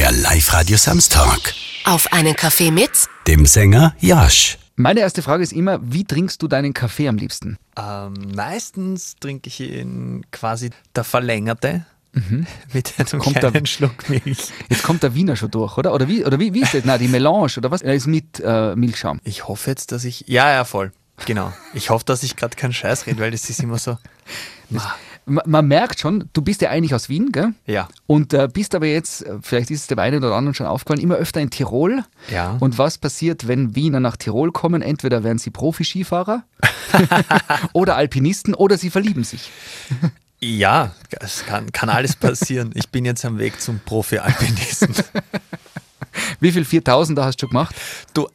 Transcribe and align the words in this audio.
Der 0.00 0.12
Live-Radio 0.12 0.78
Samstag. 0.78 1.52
Auf 1.84 2.10
einen 2.10 2.34
Kaffee 2.34 2.70
mit 2.70 2.88
Dem 3.26 3.44
Sänger 3.44 3.94
Jasch. 4.00 4.56
Meine 4.76 5.00
erste 5.00 5.20
Frage 5.20 5.42
ist 5.42 5.52
immer, 5.52 5.78
wie 5.82 6.04
trinkst 6.06 6.40
du 6.40 6.48
deinen 6.48 6.72
Kaffee 6.72 7.06
am 7.06 7.18
liebsten? 7.18 7.58
Ähm, 7.78 8.14
meistens 8.34 9.16
trinke 9.20 9.48
ich 9.48 9.60
ihn 9.60 10.24
quasi 10.32 10.70
der 10.96 11.04
Verlängerte 11.04 11.84
mit 12.72 12.94
einem 12.96 13.08
Mhm. 13.12 13.18
Kommt 13.18 13.36
kleinen 13.40 13.52
der- 13.52 13.66
Schluck 13.66 14.08
Milch. 14.08 14.38
Jetzt 14.70 14.84
kommt 14.84 15.02
der 15.02 15.14
Wiener 15.14 15.36
schon 15.36 15.50
durch, 15.50 15.76
oder? 15.76 15.92
Oder 15.92 16.08
wie, 16.08 16.24
oder 16.24 16.40
wie, 16.40 16.54
wie 16.54 16.62
ist 16.62 16.72
das? 16.72 16.86
Nein, 16.86 16.98
die 16.98 17.08
Melange, 17.08 17.52
oder 17.58 17.70
was? 17.70 17.82
Er 17.82 17.92
ist 17.92 18.06
mit 18.06 18.40
äh, 18.42 18.74
Milchschaum. 18.76 19.20
Ich 19.24 19.48
hoffe 19.48 19.68
jetzt, 19.68 19.92
dass 19.92 20.04
ich. 20.04 20.24
Ja, 20.28 20.50
ja, 20.50 20.64
voll. 20.64 20.92
Genau. 21.26 21.52
Ich 21.74 21.90
hoffe, 21.90 22.06
dass 22.06 22.22
ich 22.22 22.36
gerade 22.36 22.56
keinen 22.56 22.72
Scheiß 22.72 23.06
rede, 23.06 23.18
weil 23.20 23.32
das 23.32 23.50
ist 23.50 23.60
immer 23.62 23.76
so. 23.76 23.98
Ma- 24.70 24.94
Man 25.26 25.68
merkt 25.68 26.00
schon, 26.00 26.28
du 26.32 26.42
bist 26.42 26.60
ja 26.60 26.70
eigentlich 26.70 26.94
aus 26.94 27.08
Wien, 27.08 27.30
gell? 27.30 27.52
Ja. 27.66 27.88
Und 28.06 28.34
äh, 28.34 28.48
bist 28.52 28.74
aber 28.74 28.86
jetzt, 28.86 29.24
äh, 29.24 29.38
vielleicht 29.42 29.70
ist 29.70 29.82
es 29.82 29.86
dem 29.86 29.98
einen 29.98 30.24
oder 30.24 30.34
anderen 30.34 30.54
schon 30.54 30.66
aufgefallen, 30.66 31.00
immer 31.00 31.16
öfter 31.16 31.40
in 31.40 31.50
Tirol. 31.50 32.04
Ja. 32.32 32.56
Und 32.58 32.78
was 32.78 32.98
passiert, 32.98 33.46
wenn 33.46 33.76
Wiener 33.76 34.00
nach 34.00 34.16
Tirol 34.16 34.50
kommen? 34.50 34.82
Entweder 34.82 35.22
werden 35.22 35.38
sie 35.38 35.50
Profi-Skifahrer 35.50 36.42
oder 37.72 37.96
Alpinisten 37.96 38.54
oder 38.54 38.76
sie 38.76 38.90
verlieben 38.90 39.24
sich. 39.24 39.50
Ja, 40.40 40.92
es 41.10 41.44
kann, 41.44 41.70
kann 41.70 41.90
alles 41.90 42.16
passieren. 42.16 42.70
Ich 42.74 42.88
bin 42.88 43.04
jetzt 43.04 43.24
am 43.24 43.38
Weg 43.38 43.60
zum 43.60 43.80
Profi-Alpinisten. 43.80 44.94
Wie 46.40 46.50
viel 46.50 46.62
4000er 46.62 47.24
hast 47.24 47.36
du 47.36 47.46
schon 47.46 47.50
gemacht? 47.50 47.74
Du, 48.14 48.26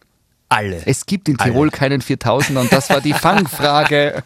alle. 0.55 0.82
Es 0.86 1.05
gibt 1.05 1.27
in 1.27 1.40
Alle. 1.40 1.52
Tirol 1.52 1.70
keinen 1.70 2.02
4000er 2.02 2.59
und 2.59 2.72
das 2.72 2.90
war 2.90 3.02
die 3.02 3.14
Fangfrage. 3.26 4.23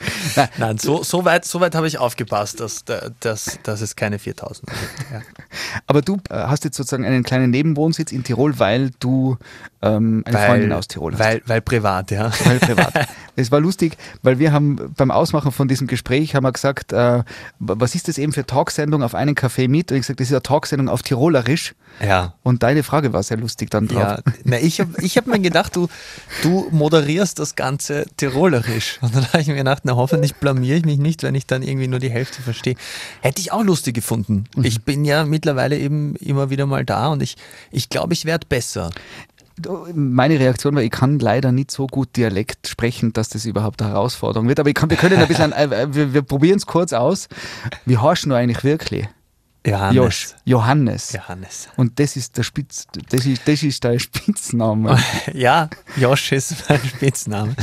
Nein, 0.58 0.78
so, 0.78 1.02
so 1.02 1.24
weit, 1.24 1.44
so 1.44 1.60
weit 1.60 1.74
habe 1.74 1.86
ich 1.86 1.98
aufgepasst, 1.98 2.60
dass, 2.60 2.84
dass, 3.20 3.58
dass 3.62 3.80
es 3.80 3.96
keine 3.96 4.18
4000 4.18 4.68
gibt. 4.68 4.80
Ja. 5.12 5.22
Aber 5.86 6.02
du 6.02 6.20
äh, 6.28 6.34
hast 6.34 6.64
jetzt 6.64 6.76
sozusagen 6.76 7.04
einen 7.04 7.22
kleinen 7.22 7.50
Nebenwohnsitz 7.50 8.12
in 8.12 8.24
Tirol, 8.24 8.58
weil 8.58 8.90
du 9.00 9.38
ähm, 9.82 10.22
eine 10.26 10.38
Freundin 10.38 10.72
aus 10.72 10.88
Tirol 10.88 11.12
hast. 11.12 11.20
Weil, 11.20 11.42
weil 11.46 11.60
privat, 11.60 12.10
ja. 12.10 12.30
Weil 12.44 12.58
privat. 12.58 13.08
Es 13.36 13.50
war 13.50 13.60
lustig, 13.60 13.96
weil 14.22 14.38
wir 14.38 14.52
haben 14.52 14.92
beim 14.96 15.10
Ausmachen 15.10 15.52
von 15.52 15.68
diesem 15.68 15.86
Gespräch 15.86 16.34
haben 16.34 16.44
wir 16.44 16.52
gesagt, 16.52 16.92
äh, 16.92 17.22
was 17.58 17.94
ist 17.94 18.08
das 18.08 18.18
eben 18.18 18.32
für 18.32 18.44
Talksendung 18.44 19.02
auf 19.02 19.14
einen 19.14 19.34
Kaffee 19.34 19.68
mit? 19.68 19.90
Und 19.90 19.96
ich 19.96 20.02
gesagt, 20.02 20.20
das 20.20 20.28
ist 20.28 20.34
eine 20.34 20.42
Talksendung 20.42 20.88
auf 20.88 21.02
Tirolerisch. 21.02 21.74
Ja. 22.04 22.34
Und 22.42 22.62
deine 22.62 22.82
Frage 22.82 23.12
war 23.12 23.22
sehr 23.22 23.36
lustig 23.36 23.70
dann 23.70 23.88
drauf. 23.88 24.02
Ja, 24.02 24.18
na, 24.44 24.58
ich 24.58 24.80
habe 24.80 24.92
ich 25.02 25.16
hab 25.16 25.26
mir 25.26 25.40
gedacht, 25.40 25.69
du, 25.72 25.88
du 26.42 26.68
moderierst 26.70 27.38
das 27.38 27.56
Ganze 27.56 28.06
tirolerisch. 28.16 28.98
Und 29.00 29.14
dann 29.14 29.26
habe 29.28 29.40
ich 29.40 29.48
mir 29.48 29.56
gedacht, 29.56 29.82
na 29.84 29.96
hoffentlich 29.96 30.36
blamier 30.36 30.76
ich 30.76 30.84
mich 30.84 30.98
nicht, 30.98 31.22
wenn 31.22 31.34
ich 31.34 31.46
dann 31.46 31.62
irgendwie 31.62 31.88
nur 31.88 31.98
die 31.98 32.10
Hälfte 32.10 32.42
verstehe. 32.42 32.74
Hätte 33.20 33.40
ich 33.40 33.52
auch 33.52 33.62
lustig 33.62 33.94
gefunden. 33.94 34.44
Ich 34.62 34.82
bin 34.82 35.04
ja 35.04 35.24
mittlerweile 35.24 35.78
eben 35.78 36.16
immer 36.16 36.50
wieder 36.50 36.66
mal 36.66 36.84
da 36.84 37.08
und 37.08 37.22
ich, 37.22 37.36
ich 37.70 37.88
glaube, 37.88 38.12
ich 38.12 38.24
werde 38.24 38.46
besser. 38.48 38.90
Meine 39.94 40.40
Reaktion 40.40 40.74
war, 40.74 40.82
ich 40.82 40.90
kann 40.90 41.18
leider 41.18 41.52
nicht 41.52 41.70
so 41.70 41.86
gut 41.86 42.16
Dialekt 42.16 42.66
sprechen, 42.66 43.12
dass 43.12 43.28
das 43.28 43.44
überhaupt 43.44 43.82
eine 43.82 43.90
Herausforderung 43.90 44.48
wird. 44.48 44.58
Aber 44.58 44.72
kann, 44.72 44.88
wir 44.88 44.96
können 44.96 45.18
ein 45.18 45.28
bisschen, 45.28 45.52
äh, 45.52 45.88
wir, 45.92 46.14
wir 46.14 46.22
probieren 46.22 46.56
es 46.56 46.66
kurz 46.66 46.92
aus. 46.92 47.28
Wie 47.84 47.98
heißt 47.98 48.24
du 48.24 48.34
eigentlich 48.34 48.64
wirklich? 48.64 49.06
Johannes. 49.66 49.96
Josh. 49.96 50.28
Johannes. 50.44 51.12
Johannes. 51.12 51.68
Und 51.76 51.98
das 51.98 52.16
ist 52.16 52.36
der 52.36 52.44
Spitz, 52.44 52.86
das 53.10 53.26
ist, 53.26 53.46
das 53.46 53.62
ist 53.62 53.84
dein 53.84 53.98
Spitzname. 53.98 54.98
Ja, 55.34 55.68
Josh 55.96 56.32
ist 56.32 56.68
mein 56.68 56.80
Spitzname. 56.80 57.54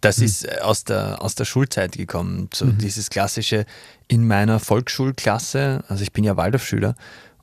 Das 0.00 0.18
ist 0.18 0.44
äh, 0.44 0.58
aus 0.62 0.84
der, 0.84 1.22
aus 1.22 1.34
der 1.34 1.44
Schulzeit 1.44 1.92
gekommen. 1.92 2.48
So 2.52 2.66
dieses 2.66 3.10
klassische 3.10 3.66
in 4.08 4.26
meiner 4.26 4.58
Volksschulklasse, 4.58 5.84
also 5.88 6.02
ich 6.02 6.12
bin 6.12 6.24
ja 6.24 6.36
Waldorfschüler 6.36 6.94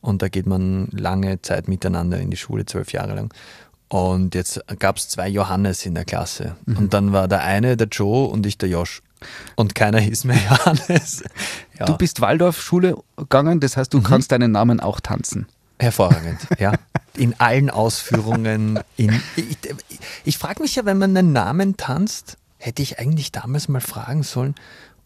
und 0.02 0.22
da 0.22 0.30
geht 0.30 0.48
man 0.48 0.88
lange 0.92 1.42
Zeit 1.42 1.68
miteinander 1.68 2.20
in 2.20 2.32
die 2.32 2.38
Schule, 2.38 2.66
zwölf 2.66 2.92
Jahre 2.94 3.14
lang. 3.14 3.34
Und 3.88 4.36
jetzt 4.36 4.64
gab 4.80 4.98
es 4.98 5.10
zwei 5.10 5.28
Johannes 5.28 5.86
in 5.86 5.96
der 5.96 6.06
Klasse. 6.06 6.56
Und 6.66 6.94
dann 6.94 7.12
war 7.12 7.28
der 7.28 7.44
eine 7.44 7.76
der 7.76 7.88
Joe 7.88 8.28
und 8.28 8.46
ich 8.46 8.58
der 8.58 8.70
Josh. 8.70 9.02
Und 9.56 9.76
keiner 9.76 10.00
hieß 10.00 10.24
mehr 10.26 10.38
Johannes. 10.50 11.24
Ja, 11.80 11.86
Du 11.86 11.98
bist 11.98 12.22
Waldorfschule 12.22 12.96
gegangen, 13.18 13.60
das 13.60 13.78
heißt, 13.78 13.94
du 13.94 14.00
Mhm. 14.00 14.04
kannst 14.04 14.32
deinen 14.32 14.52
Namen 14.52 14.80
auch 14.80 15.00
tanzen. 15.00 15.48
Hervorragend, 15.80 16.40
ja. 16.60 16.74
In 17.18 17.40
allen 17.40 17.70
Ausführungen. 17.70 18.80
In, 18.98 19.22
ich 19.36 19.58
ich, 19.90 20.00
ich 20.24 20.38
frage 20.38 20.62
mich 20.62 20.76
ja, 20.76 20.86
wenn 20.86 20.98
man 20.98 21.16
einen 21.18 21.34
Namen 21.34 21.76
tanzt, 21.78 22.38
hätte 22.58 22.82
ich 22.82 23.00
eigentlich 23.00 23.32
damals 23.32 23.68
mal 23.68 23.82
fragen 23.82 24.24
sollen, 24.24 24.56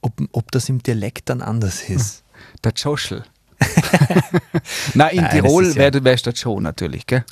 ob, 0.01 0.13
ob 0.33 0.51
das 0.51 0.69
im 0.69 0.83
Dialekt 0.83 1.29
dann 1.29 1.41
anders 1.41 1.81
ist. 1.89 2.23
Der 2.63 2.73
Joschel. 2.75 3.23
Nein, 4.93 5.15
in 5.15 5.21
Nein, 5.21 5.23
das 5.23 5.33
Tirol 5.33 5.67
ja- 5.67 5.75
wäre 5.75 6.03
wär 6.03 6.15
der 6.15 6.33
Joe 6.33 6.61
natürlich, 6.61 7.05
gell? 7.07 7.23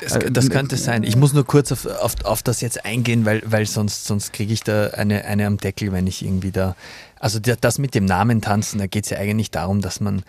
Das, 0.00 0.18
das 0.30 0.50
könnte 0.50 0.76
sein. 0.76 1.02
Ich 1.02 1.16
muss 1.16 1.32
nur 1.32 1.46
kurz 1.46 1.72
auf, 1.72 1.86
auf, 1.86 2.14
auf 2.24 2.42
das 2.42 2.60
jetzt 2.60 2.84
eingehen, 2.84 3.24
weil, 3.24 3.42
weil 3.46 3.66
sonst, 3.66 4.04
sonst 4.04 4.32
kriege 4.32 4.52
ich 4.52 4.62
da 4.62 4.88
eine, 4.90 5.24
eine 5.24 5.46
am 5.46 5.56
Deckel, 5.56 5.92
wenn 5.92 6.06
ich 6.06 6.24
irgendwie 6.24 6.50
da. 6.50 6.76
Also 7.18 7.38
das 7.40 7.78
mit 7.78 7.94
dem 7.94 8.04
Namen 8.04 8.42
tanzen, 8.42 8.78
da 8.78 8.86
geht 8.86 9.04
es 9.04 9.10
ja 9.10 9.18
eigentlich 9.18 9.50
darum, 9.50 9.80
dass 9.80 10.00
man 10.00 10.22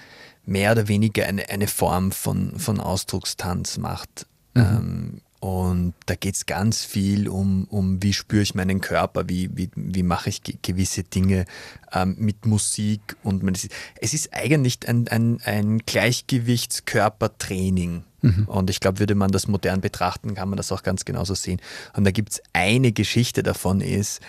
mehr 0.45 0.71
oder 0.71 0.87
weniger 0.87 1.25
eine, 1.25 1.49
eine 1.49 1.67
Form 1.67 2.11
von, 2.11 2.57
von 2.57 2.79
Ausdruckstanz 2.79 3.77
macht. 3.77 4.25
Ähm, 4.55 5.21
und 5.47 5.93
da 6.07 6.15
geht 6.15 6.35
es 6.35 6.45
ganz 6.45 6.83
viel 6.83 7.29
um, 7.29 7.63
um 7.69 8.03
wie 8.03 8.11
spüre 8.11 8.41
ich 8.41 8.53
meinen 8.53 8.81
Körper, 8.81 9.29
wie, 9.29 9.49
wie, 9.55 9.69
wie 9.75 10.03
mache 10.03 10.27
ich 10.29 10.43
ge 10.43 10.57
gewisse 10.61 11.03
Dinge 11.03 11.45
ähm, 11.93 12.17
mit 12.19 12.45
Musik. 12.45 13.15
Und 13.23 13.43
man, 13.43 13.53
es 13.55 13.69
ist- 14.13 14.33
eigentlich 14.33 14.79
ein, 14.89 15.07
ein, 15.07 15.39
ein 15.45 15.77
Gleichgewichtskörpertraining. 15.85 18.03
Und 18.47 18.69
ich 18.69 18.81
glaube, 18.81 18.99
würde 18.99 19.15
man 19.15 19.31
das 19.31 19.47
modern 19.47 19.79
betrachten, 19.79 20.35
kann 20.35 20.49
man 20.49 20.57
das 20.57 20.73
auch 20.73 20.83
ganz 20.83 21.05
genauso 21.05 21.33
sehen. 21.33 21.61
Und 21.95 22.03
da 22.03 22.11
gibt 22.11 22.33
es 22.33 22.41
eine 22.51 22.91
Geschichte 22.91 23.41
davon 23.41 23.79
ist, 23.79 24.19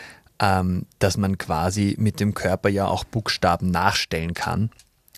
ähm, 0.40 0.86
dass 1.00 1.16
man 1.16 1.36
quasi 1.36 1.96
mit 1.98 2.20
dem 2.20 2.32
Körper 2.34 2.68
ja 2.68 2.86
auch 2.86 3.02
Buchstaben 3.02 3.72
nachstellen 3.72 4.34
kann. 4.34 4.70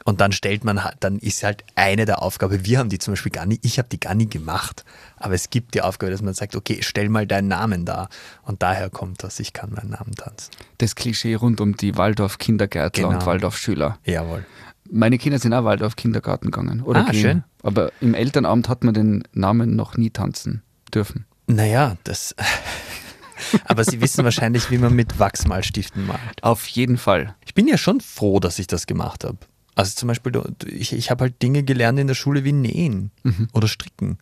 Und 0.05 0.21
dann 0.21 0.33
stellt 0.33 0.65
man, 0.65 0.83
halt- 0.84 0.97
dann 1.00 1.19
ist 1.19 1.43
halt 1.43 1.62
eine 1.75 2.05
der 2.06 2.22
Aufgaben, 2.22 2.65
wir 2.65 2.78
haben 2.78 2.88
die 2.88 2.99
zum 2.99 3.12
Beispiel 3.12 3.33
gar 3.33 3.44
nie, 3.47 3.59
ich 3.62 3.78
habe 3.78 3.88
die 3.91 4.00
gar 4.00 4.15
nie 4.15 4.28
gemacht, 4.28 4.84
aber 5.19 5.34
es 5.34 5.50
gibt 5.50 5.75
die 5.75 5.83
Aufgabe, 5.83 6.11
dass 6.11 6.22
man 6.22 6.33
sagt, 6.34 6.56
okay, 6.56 6.78
stell 6.81 7.09
mal 7.11 7.27
deinen 7.27 7.49
Namen 7.49 7.84
da. 7.84 8.09
Und 8.43 8.62
daher 8.62 8.89
kommt 8.91 9.22
das, 9.22 9.39
ich 9.41 9.53
kann 9.53 9.71
meinen 9.72 9.91
Namen 9.91 10.15
tanzen. 10.15 10.50
Das 10.78 10.94
Klischee 10.94 11.34
rund 11.34 11.60
um 11.60 11.77
die 11.77 11.97
Waldorf-Kindergärtler 11.97 13.05
Genau. 13.09 13.19
und 13.19 13.27
Waldorf-Schüler. 13.27 13.99
Jawohl. 14.05 14.47
Meine 14.91 15.19
Kinder 15.19 15.39
sind 15.39 15.53
auch 15.53 15.65
Waldorf-Kindergarten 15.65 16.47
gegangen. 16.50 16.81
Oder 16.83 17.06
Ah, 17.06 17.10
gehen. 17.10 17.21
schön. 17.21 17.44
Aber 17.62 17.93
im 18.00 18.15
Elternabend 18.15 18.69
hat 18.69 18.83
man 18.83 18.94
den 18.94 19.22
Namen 19.33 19.77
noch 19.77 19.97
nie 19.97 20.10
tanzen 20.10 20.62
dürfen. 20.94 21.27
Naja, 21.47 21.97
das. 22.05 22.34
aber 23.65 23.84
Sie 23.84 24.00
wissen 24.00 24.25
wahrscheinlich, 24.25 24.71
wie 24.71 24.78
man 24.78 24.94
mit 24.94 25.19
Wachsmalstiften 25.19 26.06
malt. 26.06 26.43
Auf 26.43 26.66
jeden 26.69 26.97
Fall. 26.99 27.34
Ich 27.44 27.55
bin 27.55 27.69
ja 27.69 27.77
schon 27.78 28.00
froh, 28.00 28.41
dass 28.41 28.59
ich 28.59 28.66
das 28.66 28.87
gemacht 28.87 29.25
habe. 29.25 29.39
Also 29.75 29.95
zum 29.95 30.09
Beispiel, 30.09 30.33
ich, 30.67 30.93
ich 30.93 31.11
habe 31.11 31.25
halt 31.25 31.41
Dinge 31.43 31.63
gelernt 31.63 31.99
in 31.99 32.07
der 32.07 32.15
Schule 32.15 32.45
wie 32.45 32.53
Nähen 32.53 33.11
oder 33.53 33.69
Stricken. 33.69 34.19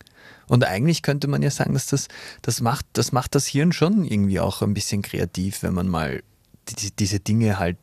Und 0.47 0.63
eigentlich 0.63 1.01
könnte 1.01 1.27
man 1.27 1.41
ja 1.41 1.51
sagen, 1.51 1.73
dass 1.73 1.87
das, 1.87 2.07
das, 2.41 2.61
macht, 2.61 2.85
das 2.93 3.11
macht 3.11 3.35
das 3.35 3.45
Hirn 3.47 3.71
schon 3.71 4.03
irgendwie 4.05 4.39
auch 4.39 4.61
ein 4.61 4.73
bisschen 4.73 5.01
kreativ, 5.01 5.63
wenn 5.63 5.73
man 5.73 5.87
mal 5.87 6.23
die, 6.69 6.91
diese 6.95 7.19
Dinge 7.19 7.59
halt 7.59 7.77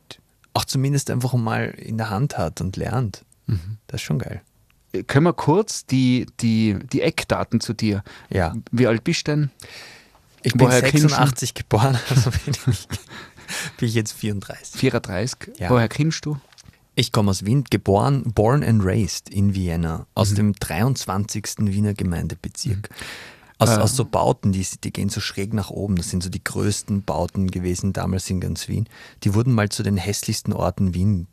auch 0.53 0.65
zumindest 0.65 1.09
einfach 1.11 1.33
mal 1.33 1.65
in 1.77 1.97
der 1.97 2.09
Hand 2.09 2.37
hat 2.37 2.61
und 2.61 2.77
lernt. 2.77 3.23
Das 3.87 4.01
ist 4.01 4.05
schon 4.05 4.19
geil. 4.19 4.41
Können 5.05 5.25
wir 5.25 5.33
kurz 5.33 5.85
die, 5.85 6.25
die, 6.39 6.77
die 6.91 7.01
Eckdaten 7.01 7.59
zu 7.61 7.73
dir? 7.73 8.03
Ja. 8.29 8.55
Wie 8.71 8.87
alt 8.87 9.03
bist 9.03 9.27
du 9.27 9.31
denn? 9.31 9.51
Ich 10.43 10.53
bin 10.53 10.67
Woher 10.67 10.81
du- 10.81 10.87
86 10.89 11.53
geboren, 11.53 11.97
also 12.09 12.31
bin 12.31 12.53
ich, 12.71 12.87
bin 13.77 13.87
ich 13.89 13.93
jetzt 13.93 14.13
34. 14.13 14.79
34. 14.79 15.37
Ja. 15.59 15.69
Woher 15.69 15.87
kennst 15.89 16.25
du? 16.25 16.37
Ich 16.99 17.11
komme 17.11 17.29
aus 17.29 17.45
Wien, 17.45 17.63
geboren, 17.69 18.23
born 18.33 18.63
and 18.63 18.83
raised 18.83 19.29
in 19.29 19.53
Vienna, 19.53 20.07
aus 20.15 20.33
dem 20.33 20.53
23. 20.53 21.43
Wiener 21.59 21.93
Gemeindebezirk. 21.93 22.89
Aus, 23.59 23.69
aus 23.69 23.95
so 23.95 24.03
Bauten, 24.03 24.51
die, 24.51 24.65
die 24.83 24.91
gehen 24.91 25.09
so 25.09 25.19
schräg 25.19 25.53
nach 25.53 25.69
oben. 25.69 25.95
Das 25.95 26.09
sind 26.09 26.23
so 26.23 26.29
die 26.31 26.43
größten 26.43 27.03
Bauten 27.03 27.51
gewesen 27.51 27.93
damals 27.93 28.27
in 28.31 28.39
ganz 28.39 28.67
Wien. 28.67 28.89
Die 29.23 29.35
wurden 29.35 29.53
mal 29.53 29.69
zu 29.69 29.83
den 29.83 29.95
hässlichsten 29.95 30.53
Orten 30.53 30.95
Wiens 30.95 31.27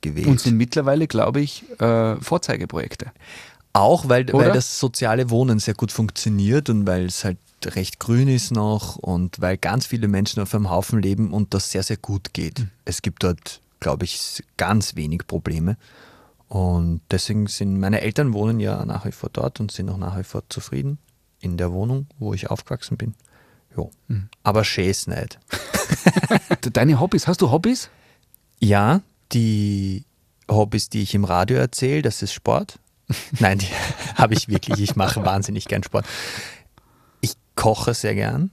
gewählt. 0.00 0.28
Und 0.28 0.40
sind 0.40 0.56
mittlerweile, 0.56 1.06
glaube 1.06 1.42
ich, 1.42 1.64
äh, 1.78 2.16
Vorzeigeprojekte. 2.16 3.12
Auch 3.74 4.08
weil, 4.08 4.30
Oder? 4.30 4.46
weil 4.46 4.52
das 4.52 4.78
soziale 4.78 5.28
Wohnen 5.28 5.58
sehr 5.58 5.74
gut 5.74 5.92
funktioniert 5.92 6.70
und 6.70 6.86
weil 6.86 7.04
es 7.04 7.22
halt 7.22 7.36
recht 7.66 8.00
grün 8.00 8.28
ist 8.28 8.50
noch 8.50 8.96
und 8.96 9.42
weil 9.42 9.58
ganz 9.58 9.84
viele 9.84 10.08
Menschen 10.08 10.42
auf 10.42 10.54
einem 10.54 10.70
Haufen 10.70 11.02
leben 11.02 11.34
und 11.34 11.52
das 11.52 11.70
sehr, 11.70 11.82
sehr 11.82 11.98
gut 11.98 12.32
geht. 12.32 12.66
Es 12.86 13.02
gibt 13.02 13.22
dort, 13.22 13.60
glaube 13.82 14.04
ich, 14.04 14.42
ganz 14.56 14.96
wenig 14.96 15.26
Probleme. 15.26 15.76
Und 16.48 17.00
deswegen 17.10 17.46
sind 17.48 17.78
meine 17.78 18.00
Eltern 18.00 18.32
wohnen 18.32 18.60
ja 18.60 18.84
nach 18.84 19.04
wie 19.04 19.12
vor 19.12 19.30
dort 19.32 19.60
und 19.60 19.72
sind 19.72 19.90
auch 19.90 19.98
nach 19.98 20.18
wie 20.18 20.24
vor 20.24 20.42
zufrieden 20.48 20.98
in 21.40 21.56
der 21.56 21.72
Wohnung, 21.72 22.06
wo 22.18 22.32
ich 22.32 22.50
aufgewachsen 22.50 22.96
bin. 22.96 23.14
Jo. 23.76 23.90
Aber 24.42 24.64
schön 24.64 24.88
ist 24.88 25.08
nicht. 25.08 25.38
Deine 26.72 27.00
Hobbys, 27.00 27.26
hast 27.26 27.40
du 27.40 27.50
Hobbys? 27.50 27.90
Ja, 28.60 29.00
die 29.32 30.04
Hobbys, 30.48 30.88
die 30.88 31.02
ich 31.02 31.14
im 31.14 31.24
Radio 31.24 31.56
erzähle, 31.56 32.02
das 32.02 32.22
ist 32.22 32.32
Sport. 32.32 32.78
Nein, 33.40 33.58
die 33.58 33.66
habe 34.14 34.34
ich 34.34 34.48
wirklich. 34.48 34.80
Ich 34.80 34.94
mache 34.94 35.24
wahnsinnig 35.24 35.66
gern 35.66 35.82
Sport. 35.82 36.06
Ich 37.20 37.32
koche 37.56 37.94
sehr 37.94 38.14
gern 38.14 38.50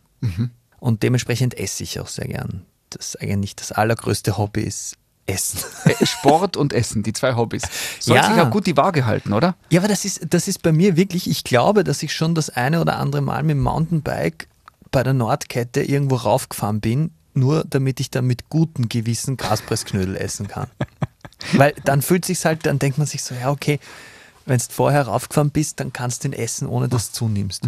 und 0.80 1.04
dementsprechend 1.04 1.58
esse 1.58 1.84
ich 1.84 2.00
auch 2.00 2.08
sehr 2.08 2.28
gern. 2.28 2.66
Das 2.90 3.10
ist 3.10 3.22
eigentlich 3.22 3.56
das 3.56 3.72
allergrößte 3.72 4.38
Hobby 4.38 4.62
ist 4.62 4.98
Essen. 5.30 5.60
Äh, 5.86 6.06
Sport 6.06 6.58
und 6.58 6.74
Essen, 6.74 7.04
die 7.04 7.14
zwei 7.14 7.36
Hobbys. 7.36 7.64
Soll 8.00 8.18
Ja. 8.18 8.24
sich 8.32 8.42
auch 8.42 8.50
gut 8.50 8.66
die 8.68 8.76
Waage 8.78 9.06
halten, 9.06 9.34
oder? 9.34 9.56
Ja, 9.70 9.80
aber 9.80 9.88
das 9.88 10.06
ist, 10.06 10.22
das 10.30 10.48
ist 10.48 10.62
bei 10.62 10.72
mir 10.72 10.96
wirklich, 10.98 11.30
ich 11.30 11.44
glaube, 11.44 11.84
dass 11.84 12.02
ich 12.04 12.14
schon 12.14 12.36
das 12.36 12.50
eine 12.50 12.82
oder 12.82 12.98
andere 12.98 13.22
Mal 13.22 13.44
mit 13.44 13.52
dem 13.52 13.62
Mountainbike 13.64 14.48
bei 14.92 15.04
der 15.04 15.14
Nordkette 15.14 15.82
irgendwo 15.84 16.16
raufgefahren 16.16 16.82
bin, 16.82 17.12
nur 17.34 17.64
damit 17.70 18.00
ich 18.00 18.10
dann 18.10 18.26
mit 18.26 18.50
gutem 18.50 18.90
Gewissen 18.90 19.38
Kaspressknödel 19.38 20.16
essen 20.18 20.48
kann. 20.48 20.68
Weil 21.54 21.74
dann 21.86 22.02
fühlt 22.02 22.26
sich's 22.26 22.44
halt, 22.46 22.66
dann 22.66 22.80
denkt 22.80 22.98
man 22.98 23.08
sich 23.08 23.24
so, 23.24 23.34
ja, 23.36 23.50
okay, 23.52 23.80
wenn 24.46 24.58
du 24.58 24.64
vorher 24.70 25.04
raufgefahren 25.04 25.52
bist, 25.52 25.80
dann 25.80 25.94
kannst 25.94 26.24
du 26.24 26.30
den 26.30 26.40
essen, 26.40 26.68
ohne 26.68 26.88
dass 26.90 27.12
du 27.12 27.18
zunimmst. 27.20 27.68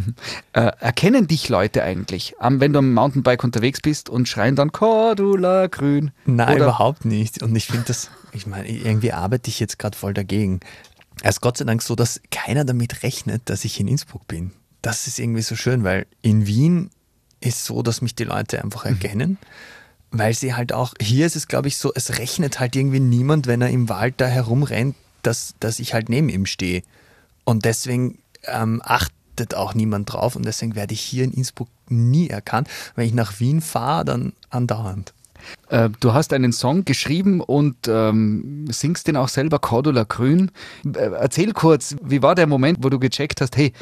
Äh, 0.54 0.72
erkennen 0.80 1.28
dich 1.28 1.48
Leute 1.50 1.84
eigentlich, 1.84 2.36
am- 2.40 2.60
wenn 2.60 2.74
du 2.74 2.80
am 2.80 2.94
Mountainbike 2.94 3.44
unterwegs 3.44 3.80
bist 3.82 4.10
und 4.10 4.28
schreien 4.28 4.56
dann 4.56 4.72
Cordula 4.72 5.68
grün? 5.68 6.12
Nein, 6.26 6.56
Oder- 6.56 6.66
überhaupt 6.66 7.06
nicht. 7.06 7.42
Und 7.44 7.56
ich 7.56 7.68
finde 7.68 7.86
das, 7.88 8.10
ich 8.32 8.48
meine, 8.48 8.68
irgendwie 8.70 9.12
arbeite 9.14 9.50
ich 9.50 9.60
jetzt 9.60 9.78
gerade 9.80 9.98
voll 9.98 10.14
dagegen. 10.14 10.60
Es 11.24 11.36
ist 11.36 11.42
Gott 11.42 11.58
sei 11.58 11.66
Dank 11.66 11.82
so, 11.84 11.96
dass 11.96 12.20
keiner 12.32 12.66
damit 12.66 13.04
rechnet, 13.04 13.44
dass 13.46 13.64
ich 13.66 13.80
in 13.80 13.88
Innsbruck 13.88 14.28
bin. 14.28 14.52
Das 14.82 15.06
ist 15.06 15.20
irgendwie 15.20 15.44
so 15.44 15.56
schön, 15.56 15.84
weil 15.84 16.08
in 16.24 16.48
Wien 16.48 16.90
ist 17.42 17.66
so, 17.66 17.84
dass 17.84 18.02
mich 18.02 18.16
die 18.16 18.24
Leute 18.24 18.64
einfach 18.64 18.86
erkennen. 18.86 19.38
Weil 20.10 20.34
sie 20.34 20.56
halt 20.56 20.74
auch, 20.74 20.94
hier 21.00 21.26
ist 21.26 21.36
es 21.36 21.48
glaube 21.48 21.68
ich 21.70 21.78
so, 21.78 21.92
es 21.96 22.18
rechnet 22.18 22.60
halt 22.60 22.76
irgendwie 22.76 23.00
niemand, 23.00 23.48
wenn 23.48 23.62
er 23.62 23.70
im 23.70 23.88
Wald 23.88 24.16
da 24.18 24.26
herumrennt, 24.28 24.96
dass, 25.22 25.56
dass 25.60 25.80
ich 25.80 25.94
halt 25.94 26.10
neben 26.10 26.30
ihm 26.30 26.46
stehe. 26.46 26.84
Und 27.44 27.66
deswegen 27.66 28.20
ähm, 28.46 28.82
achtet 28.84 29.56
auch 29.56 29.74
niemand 29.74 30.12
drauf 30.12 30.36
und 30.36 30.46
deswegen 30.46 30.76
werde 30.76 30.94
ich 30.94 31.02
hier 31.02 31.24
in 31.24 31.32
Innsbruck 31.32 31.70
nie 31.90 32.30
erkannt. 32.30 32.70
Wenn 32.96 33.08
ich 33.08 33.14
nach 33.14 33.40
Wien 33.40 33.62
fahre, 33.62 34.06
dann 34.06 34.34
andauernd. 34.50 35.14
Äh, 35.70 35.90
du 36.00 36.14
hast 36.14 36.34
einen 36.34 36.54
Song 36.54 36.86
geschrieben 36.86 37.42
und 37.42 37.88
ähm, 37.88 38.68
singst 38.70 39.08
den 39.08 39.18
auch 39.18 39.30
selber, 39.30 39.60
Cordula 39.60 40.04
Grün. 40.04 40.52
Äh, 40.86 41.12
erzähl 41.14 41.54
kurz, 41.54 41.96
wie 42.04 42.22
war 42.22 42.36
der 42.36 42.48
Moment, 42.48 42.80
wo 42.82 42.90
du 42.90 43.00
gecheckt 43.00 43.42
hast, 43.42 43.58
hey, 43.58 43.74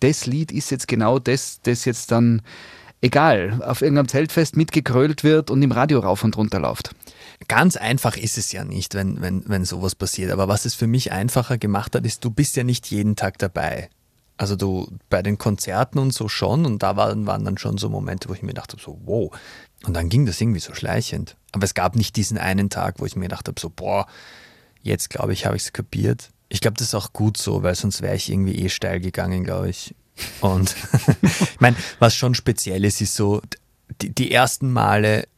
das 0.00 0.26
Lied 0.26 0.52
ist 0.52 0.70
jetzt 0.70 0.88
genau 0.88 1.18
das, 1.18 1.60
das 1.62 1.84
jetzt 1.84 2.12
dann, 2.12 2.42
egal, 3.00 3.62
auf 3.62 3.82
irgendeinem 3.82 4.08
Zeltfest 4.08 4.56
mitgekrölt 4.56 5.24
wird 5.24 5.50
und 5.50 5.62
im 5.62 5.72
Radio 5.72 6.00
rauf 6.00 6.24
und 6.24 6.36
runter 6.36 6.60
läuft. 6.60 6.94
Ganz 7.48 7.76
einfach 7.76 8.16
ist 8.16 8.38
es 8.38 8.52
ja 8.52 8.64
nicht, 8.64 8.94
wenn, 8.94 9.20
wenn, 9.20 9.44
wenn 9.46 9.64
sowas 9.64 9.94
passiert. 9.94 10.30
Aber 10.30 10.48
was 10.48 10.64
es 10.64 10.74
für 10.74 10.86
mich 10.86 11.12
einfacher 11.12 11.58
gemacht 11.58 11.94
hat, 11.94 12.06
ist, 12.06 12.24
du 12.24 12.30
bist 12.30 12.56
ja 12.56 12.64
nicht 12.64 12.90
jeden 12.90 13.16
Tag 13.16 13.38
dabei. 13.38 13.90
Also 14.38 14.56
du 14.56 14.88
bei 15.08 15.22
den 15.22 15.38
Konzerten 15.38 15.98
und 15.98 16.12
so 16.12 16.28
schon 16.28 16.66
und 16.66 16.82
da 16.82 16.96
waren, 16.96 17.26
waren 17.26 17.44
dann 17.44 17.58
schon 17.58 17.78
so 17.78 17.88
Momente, 17.88 18.28
wo 18.28 18.34
ich 18.34 18.42
mir 18.42 18.54
dachte, 18.54 18.76
so 18.78 18.98
wow. 19.04 19.30
Und 19.84 19.94
dann 19.94 20.08
ging 20.08 20.26
das 20.26 20.40
irgendwie 20.40 20.60
so 20.60 20.74
schleichend. 20.74 21.36
Aber 21.52 21.64
es 21.64 21.74
gab 21.74 21.96
nicht 21.96 22.16
diesen 22.16 22.38
einen 22.38 22.68
Tag, 22.68 22.96
wo 22.98 23.06
ich 23.06 23.16
mir 23.16 23.22
gedacht 23.22 23.48
habe, 23.48 23.60
so 23.60 23.70
boah, 23.70 24.06
jetzt 24.82 25.10
glaube 25.10 25.32
ich, 25.32 25.46
habe 25.46 25.56
ich 25.56 25.64
es 25.64 25.72
kapiert. 25.72 26.30
Ich 26.48 26.60
glaube, 26.60 26.76
das 26.76 26.88
ist 26.88 26.94
auch 26.94 27.12
gut 27.12 27.38
so, 27.38 27.62
weil 27.62 27.74
sonst 27.74 28.02
wäre 28.02 28.14
ich 28.14 28.30
irgendwie 28.30 28.56
eh 28.56 28.68
steil 28.68 29.00
gegangen, 29.00 29.42
glaube 29.42 29.70
ich. 29.70 29.94
Und 30.40 30.74
ich 31.22 31.60
meine, 31.60 31.76
was 31.98 32.14
schon 32.14 32.34
speziell 32.34 32.84
ist, 32.84 33.00
ist 33.00 33.14
so, 33.14 33.42
die, 34.00 34.14
die 34.14 34.32
ersten 34.32 34.72
Male 34.72 35.28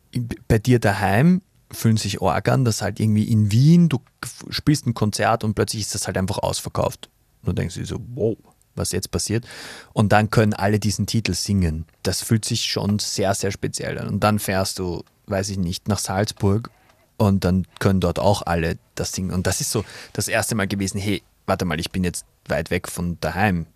bei 0.46 0.58
dir 0.58 0.78
daheim 0.78 1.42
fühlen 1.70 1.96
sich 1.96 2.22
arg 2.22 2.48
an, 2.48 2.64
dass 2.64 2.82
halt 2.82 2.98
irgendwie 2.98 3.24
in 3.24 3.52
Wien, 3.52 3.88
du 3.88 4.00
spielst 4.48 4.86
ein 4.86 4.94
Konzert 4.94 5.44
und 5.44 5.54
plötzlich 5.54 5.82
ist 5.82 5.94
das 5.94 6.06
halt 6.06 6.16
einfach 6.16 6.38
ausverkauft. 6.38 7.10
Und 7.42 7.48
du 7.48 7.52
denkst 7.54 7.74
dir 7.74 7.86
so, 7.86 8.00
wow, 8.14 8.36
was 8.74 8.92
jetzt 8.92 9.10
passiert. 9.10 9.46
Und 9.92 10.12
dann 10.12 10.30
können 10.30 10.54
alle 10.54 10.78
diesen 10.78 11.06
Titel 11.06 11.34
singen. 11.34 11.84
Das 12.02 12.22
fühlt 12.22 12.44
sich 12.44 12.64
schon 12.64 12.98
sehr, 12.98 13.34
sehr 13.34 13.50
speziell 13.50 13.98
an. 13.98 14.08
Und 14.08 14.24
dann 14.24 14.38
fährst 14.38 14.78
du, 14.78 15.04
weiß 15.26 15.50
ich 15.50 15.58
nicht, 15.58 15.88
nach 15.88 15.98
Salzburg 15.98 16.70
und 17.16 17.44
dann 17.44 17.66
können 17.80 18.00
dort 18.00 18.18
auch 18.18 18.42
alle 18.42 18.78
das 18.94 19.12
singen. 19.12 19.32
Und 19.32 19.46
das 19.46 19.60
ist 19.60 19.70
so 19.70 19.84
das 20.14 20.28
erste 20.28 20.54
Mal 20.54 20.68
gewesen, 20.68 20.98
hey, 20.98 21.22
warte 21.46 21.64
mal, 21.64 21.78
ich 21.80 21.90
bin 21.90 22.04
jetzt 22.04 22.24
weit 22.46 22.70
weg 22.70 22.88
von 22.88 23.18
daheim. 23.20 23.66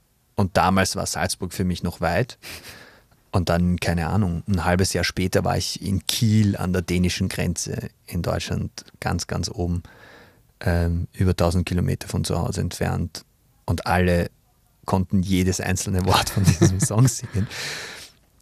Und 0.42 0.56
damals 0.56 0.96
war 0.96 1.06
Salzburg 1.06 1.52
für 1.52 1.62
mich 1.62 1.84
noch 1.84 2.00
weit. 2.00 2.36
Und 3.30 3.48
dann, 3.48 3.78
keine 3.78 4.08
Ahnung, 4.08 4.42
ein 4.48 4.64
halbes 4.64 4.92
Jahr 4.92 5.04
später 5.04 5.44
war 5.44 5.56
ich 5.56 5.80
in 5.80 6.04
Kiel 6.08 6.56
an 6.56 6.72
der 6.72 6.82
dänischen 6.82 7.28
Grenze 7.28 7.90
in 8.08 8.22
Deutschland, 8.22 8.84
ganz, 8.98 9.28
ganz 9.28 9.48
oben, 9.48 9.84
ähm, 10.58 11.06
über 11.12 11.30
1000 11.30 11.64
Kilometer 11.64 12.08
von 12.08 12.24
zu 12.24 12.36
Hause 12.36 12.60
entfernt. 12.60 13.24
Und 13.66 13.86
alle 13.86 14.32
konnten 14.84 15.22
jedes 15.22 15.60
einzelne 15.60 16.04
Wort 16.06 16.30
von 16.30 16.42
diesem 16.42 16.80
Song 16.80 17.06
singen. 17.06 17.46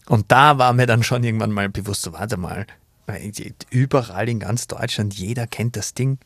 Und 0.07 0.33
da 0.33 0.57
war 0.57 0.73
mir 0.73 0.87
dann 0.87 1.03
schon 1.03 1.23
irgendwann 1.23 1.53
mal 1.53 1.69
bewusst, 1.69 2.01
so 2.01 2.15
warte 2.15 2.39
mal, 2.39 2.67
überall 3.69 4.27
in 4.27 4.41
ganz 4.41 4.69
Deutschland, 4.69 5.13
jeder 5.13 5.47
kennt 5.47 5.77
das 5.77 5.93
Ding. 5.93 6.17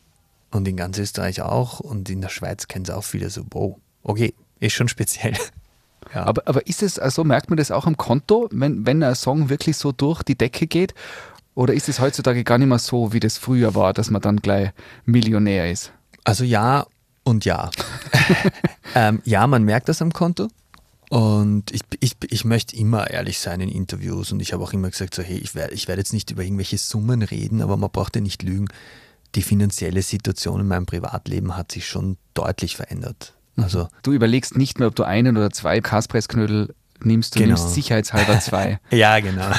Und 0.51 0.69
in 0.69 0.77
ganz 0.77 0.97
Österreich 0.97 1.41
auch. 1.41 1.81
Und 1.81 2.09
in 2.09 2.21
der 2.21 2.29
Schweiz 2.29 2.69
kennen 2.69 2.85
es 2.85 2.91
auch 2.91 3.03
viele 3.03 3.29
so, 3.29 3.45
wow, 3.49 3.75
okay, 4.03 4.33
ist 4.61 4.71
schon 4.71 4.87
speziell. 4.87 5.35
Ja. 6.15 6.25
Aber, 6.25 6.43
aber 6.45 6.65
ist 6.65 6.81
es, 6.81 6.97
also 6.97 7.23
merkt 7.23 7.49
man 7.49 7.57
das 7.57 7.71
auch 7.71 7.85
am 7.85 7.97
Konto, 7.97 8.47
wenn, 8.51 8.85
wenn 8.85 9.03
ein 9.03 9.15
Song 9.15 9.49
wirklich 9.49 9.77
so 9.77 9.91
durch 9.91 10.23
die 10.23 10.37
Decke 10.37 10.65
geht? 10.65 10.95
Oder 11.53 11.73
ist 11.73 11.89
es 11.89 11.99
heutzutage 11.99 12.43
gar 12.43 12.57
nicht 12.57 12.67
mehr 12.67 12.79
so, 12.79 13.13
wie 13.13 13.19
das 13.19 13.37
früher 13.37 13.75
war, 13.75 13.93
dass 13.93 14.09
man 14.09 14.21
dann 14.21 14.37
gleich 14.37 14.71
Millionär 15.05 15.71
ist? 15.71 15.91
Also 16.23 16.43
ja 16.43 16.85
und 17.23 17.43
ja. 17.43 17.71
ähm, 18.95 19.21
ja, 19.25 19.45
man 19.47 19.63
merkt 19.63 19.89
das 19.89 20.01
am 20.01 20.13
Konto. 20.13 20.47
Und 21.09 21.71
ich, 21.71 21.81
ich, 21.99 22.15
ich 22.29 22.45
möchte 22.45 22.75
immer 22.75 23.09
ehrlich 23.09 23.39
sein 23.39 23.61
in 23.61 23.69
Interviews 23.69 24.31
und 24.31 24.41
ich 24.41 24.53
habe 24.53 24.63
auch 24.63 24.73
immer 24.73 24.89
gesagt, 24.89 25.13
so 25.13 25.21
hey, 25.21 25.37
ich 25.37 25.53
werde 25.53 25.73
ich 25.73 25.87
werd 25.87 25.97
jetzt 25.97 26.13
nicht 26.13 26.31
über 26.31 26.43
irgendwelche 26.43 26.77
Summen 26.77 27.21
reden, 27.21 27.61
aber 27.61 27.77
man 27.77 27.91
braucht 27.91 28.15
ja 28.15 28.21
nicht 28.21 28.41
lügen. 28.41 28.67
Die 29.35 29.41
finanzielle 29.41 30.01
Situation 30.01 30.61
in 30.61 30.67
meinem 30.67 30.85
Privatleben 30.85 31.55
hat 31.57 31.71
sich 31.71 31.87
schon 31.87 32.17
deutlich 32.33 32.75
verändert. 32.75 33.34
Also 33.57 33.87
Du 34.03 34.11
überlegst 34.11 34.57
nicht 34.57 34.79
mehr, 34.79 34.87
ob 34.87 34.95
du 34.95 35.03
einen 35.03 35.37
oder 35.37 35.51
zwei 35.51 35.79
Kaspressknödel 35.81 36.73
nimmst, 37.01 37.35
du 37.35 37.39
Genau. 37.39 37.55
nimmst 37.55 37.73
sicherheitshalber 37.73 38.39
zwei. 38.41 38.79
Ja, 38.91 39.19
genau. 39.19 39.49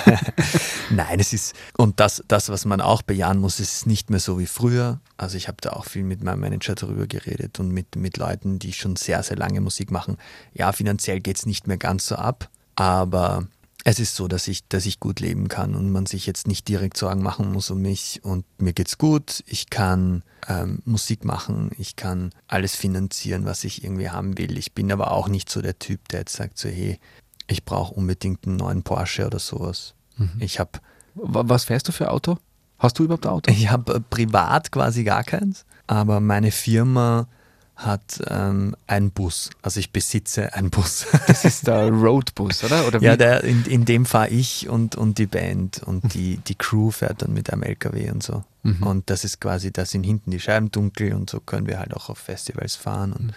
Nein, 0.90 1.20
es 1.20 1.32
ist, 1.32 1.54
und 1.76 2.00
das, 2.00 2.22
das, 2.28 2.48
was 2.48 2.64
man 2.64 2.80
auch 2.80 3.02
bejahen 3.02 3.38
muss, 3.38 3.60
ist 3.60 3.86
nicht 3.86 4.10
mehr 4.10 4.20
so 4.20 4.38
wie 4.38 4.46
früher. 4.46 5.00
Also 5.16 5.36
ich 5.36 5.48
habe 5.48 5.58
da 5.60 5.70
auch 5.70 5.84
viel 5.84 6.02
mit 6.04 6.22
meinem 6.22 6.40
Manager 6.40 6.74
darüber 6.74 7.06
geredet 7.06 7.58
und 7.60 7.70
mit, 7.70 7.96
mit 7.96 8.16
Leuten, 8.16 8.58
die 8.58 8.72
schon 8.72 8.96
sehr, 8.96 9.22
sehr 9.22 9.36
lange 9.36 9.60
Musik 9.60 9.90
machen. 9.90 10.16
Ja, 10.54 10.72
finanziell 10.72 11.20
geht 11.20 11.36
es 11.38 11.46
nicht 11.46 11.66
mehr 11.66 11.76
ganz 11.78 12.06
so 12.06 12.16
ab, 12.16 12.48
aber 12.74 13.46
es 13.88 14.00
ist 14.00 14.16
so, 14.16 14.26
dass 14.26 14.48
ich, 14.48 14.66
dass 14.66 14.84
ich 14.84 14.98
gut 14.98 15.20
leben 15.20 15.46
kann 15.46 15.76
und 15.76 15.92
man 15.92 16.06
sich 16.06 16.26
jetzt 16.26 16.48
nicht 16.48 16.66
direkt 16.66 16.96
Sorgen 16.96 17.22
machen 17.22 17.52
muss 17.52 17.70
um 17.70 17.80
mich 17.82 18.20
und 18.24 18.44
mir 18.60 18.72
geht's 18.72 18.98
gut. 18.98 19.44
Ich 19.46 19.70
kann 19.70 20.24
ähm, 20.48 20.80
Musik 20.84 21.24
machen, 21.24 21.70
ich 21.78 21.94
kann 21.94 22.32
alles 22.48 22.74
finanzieren, 22.74 23.44
was 23.44 23.62
ich 23.62 23.84
irgendwie 23.84 24.10
haben 24.10 24.38
will. 24.38 24.58
Ich 24.58 24.72
bin 24.72 24.90
aber 24.90 25.12
auch 25.12 25.28
nicht 25.28 25.48
so 25.48 25.62
der 25.62 25.78
Typ, 25.78 26.08
der 26.08 26.20
jetzt 26.20 26.34
sagt 26.34 26.58
so, 26.58 26.68
hey, 26.68 26.98
ich 27.46 27.64
brauche 27.64 27.94
unbedingt 27.94 28.44
einen 28.44 28.56
neuen 28.56 28.82
Porsche 28.82 29.24
oder 29.26 29.38
sowas. 29.38 29.94
Ich 30.40 30.58
habe 30.58 30.80
Wa- 31.14 31.44
Was 31.46 31.62
fährst 31.64 31.86
du 31.86 31.92
für 31.92 32.10
Auto? 32.10 32.38
Hast 32.80 32.98
du 32.98 33.04
überhaupt 33.04 33.26
ein 33.26 33.32
Auto? 33.32 33.52
ich 33.52 33.70
hab, 33.70 33.88
äh, 33.88 34.00
privat 34.00 34.72
quasi 34.72 35.04
gar 35.04 35.22
keins, 35.22 35.64
aber 35.86 36.18
meine 36.18 36.50
Firma 36.50 37.28
hat 37.76 38.22
ähm, 38.28 38.74
einen 38.86 39.10
Bus. 39.10 39.50
Also 39.60 39.80
ich 39.80 39.92
besitze 39.92 40.54
einen 40.54 40.70
Bus. 40.70 41.06
Das 41.26 41.44
ist 41.44 41.66
der 41.66 41.90
Roadbus, 41.90 42.64
oder? 42.64 42.86
oder 42.86 43.00
ja, 43.02 43.16
der, 43.16 43.44
in, 43.44 43.64
in 43.66 43.84
dem 43.84 44.06
fahre 44.06 44.28
ich 44.30 44.68
und, 44.68 44.96
und 44.96 45.18
die 45.18 45.26
Band 45.26 45.82
und 45.84 46.14
die, 46.14 46.38
die 46.38 46.54
Crew 46.54 46.90
fährt 46.90 47.22
dann 47.22 47.34
mit 47.34 47.52
einem 47.52 47.62
LKW 47.62 48.10
und 48.10 48.22
so. 48.22 48.44
Und 48.80 49.10
das 49.10 49.24
ist 49.24 49.40
quasi, 49.40 49.70
da 49.72 49.84
sind 49.84 50.02
hinten 50.02 50.30
die 50.30 50.40
Scheiben 50.40 50.70
dunkel 50.70 51.12
und 51.12 51.30
so 51.30 51.38
können 51.38 51.66
wir 51.66 51.78
halt 51.78 51.94
auch 51.94 52.08
auf 52.08 52.18
Festivals 52.18 52.74
fahren. 52.74 53.12
Und, 53.12 53.34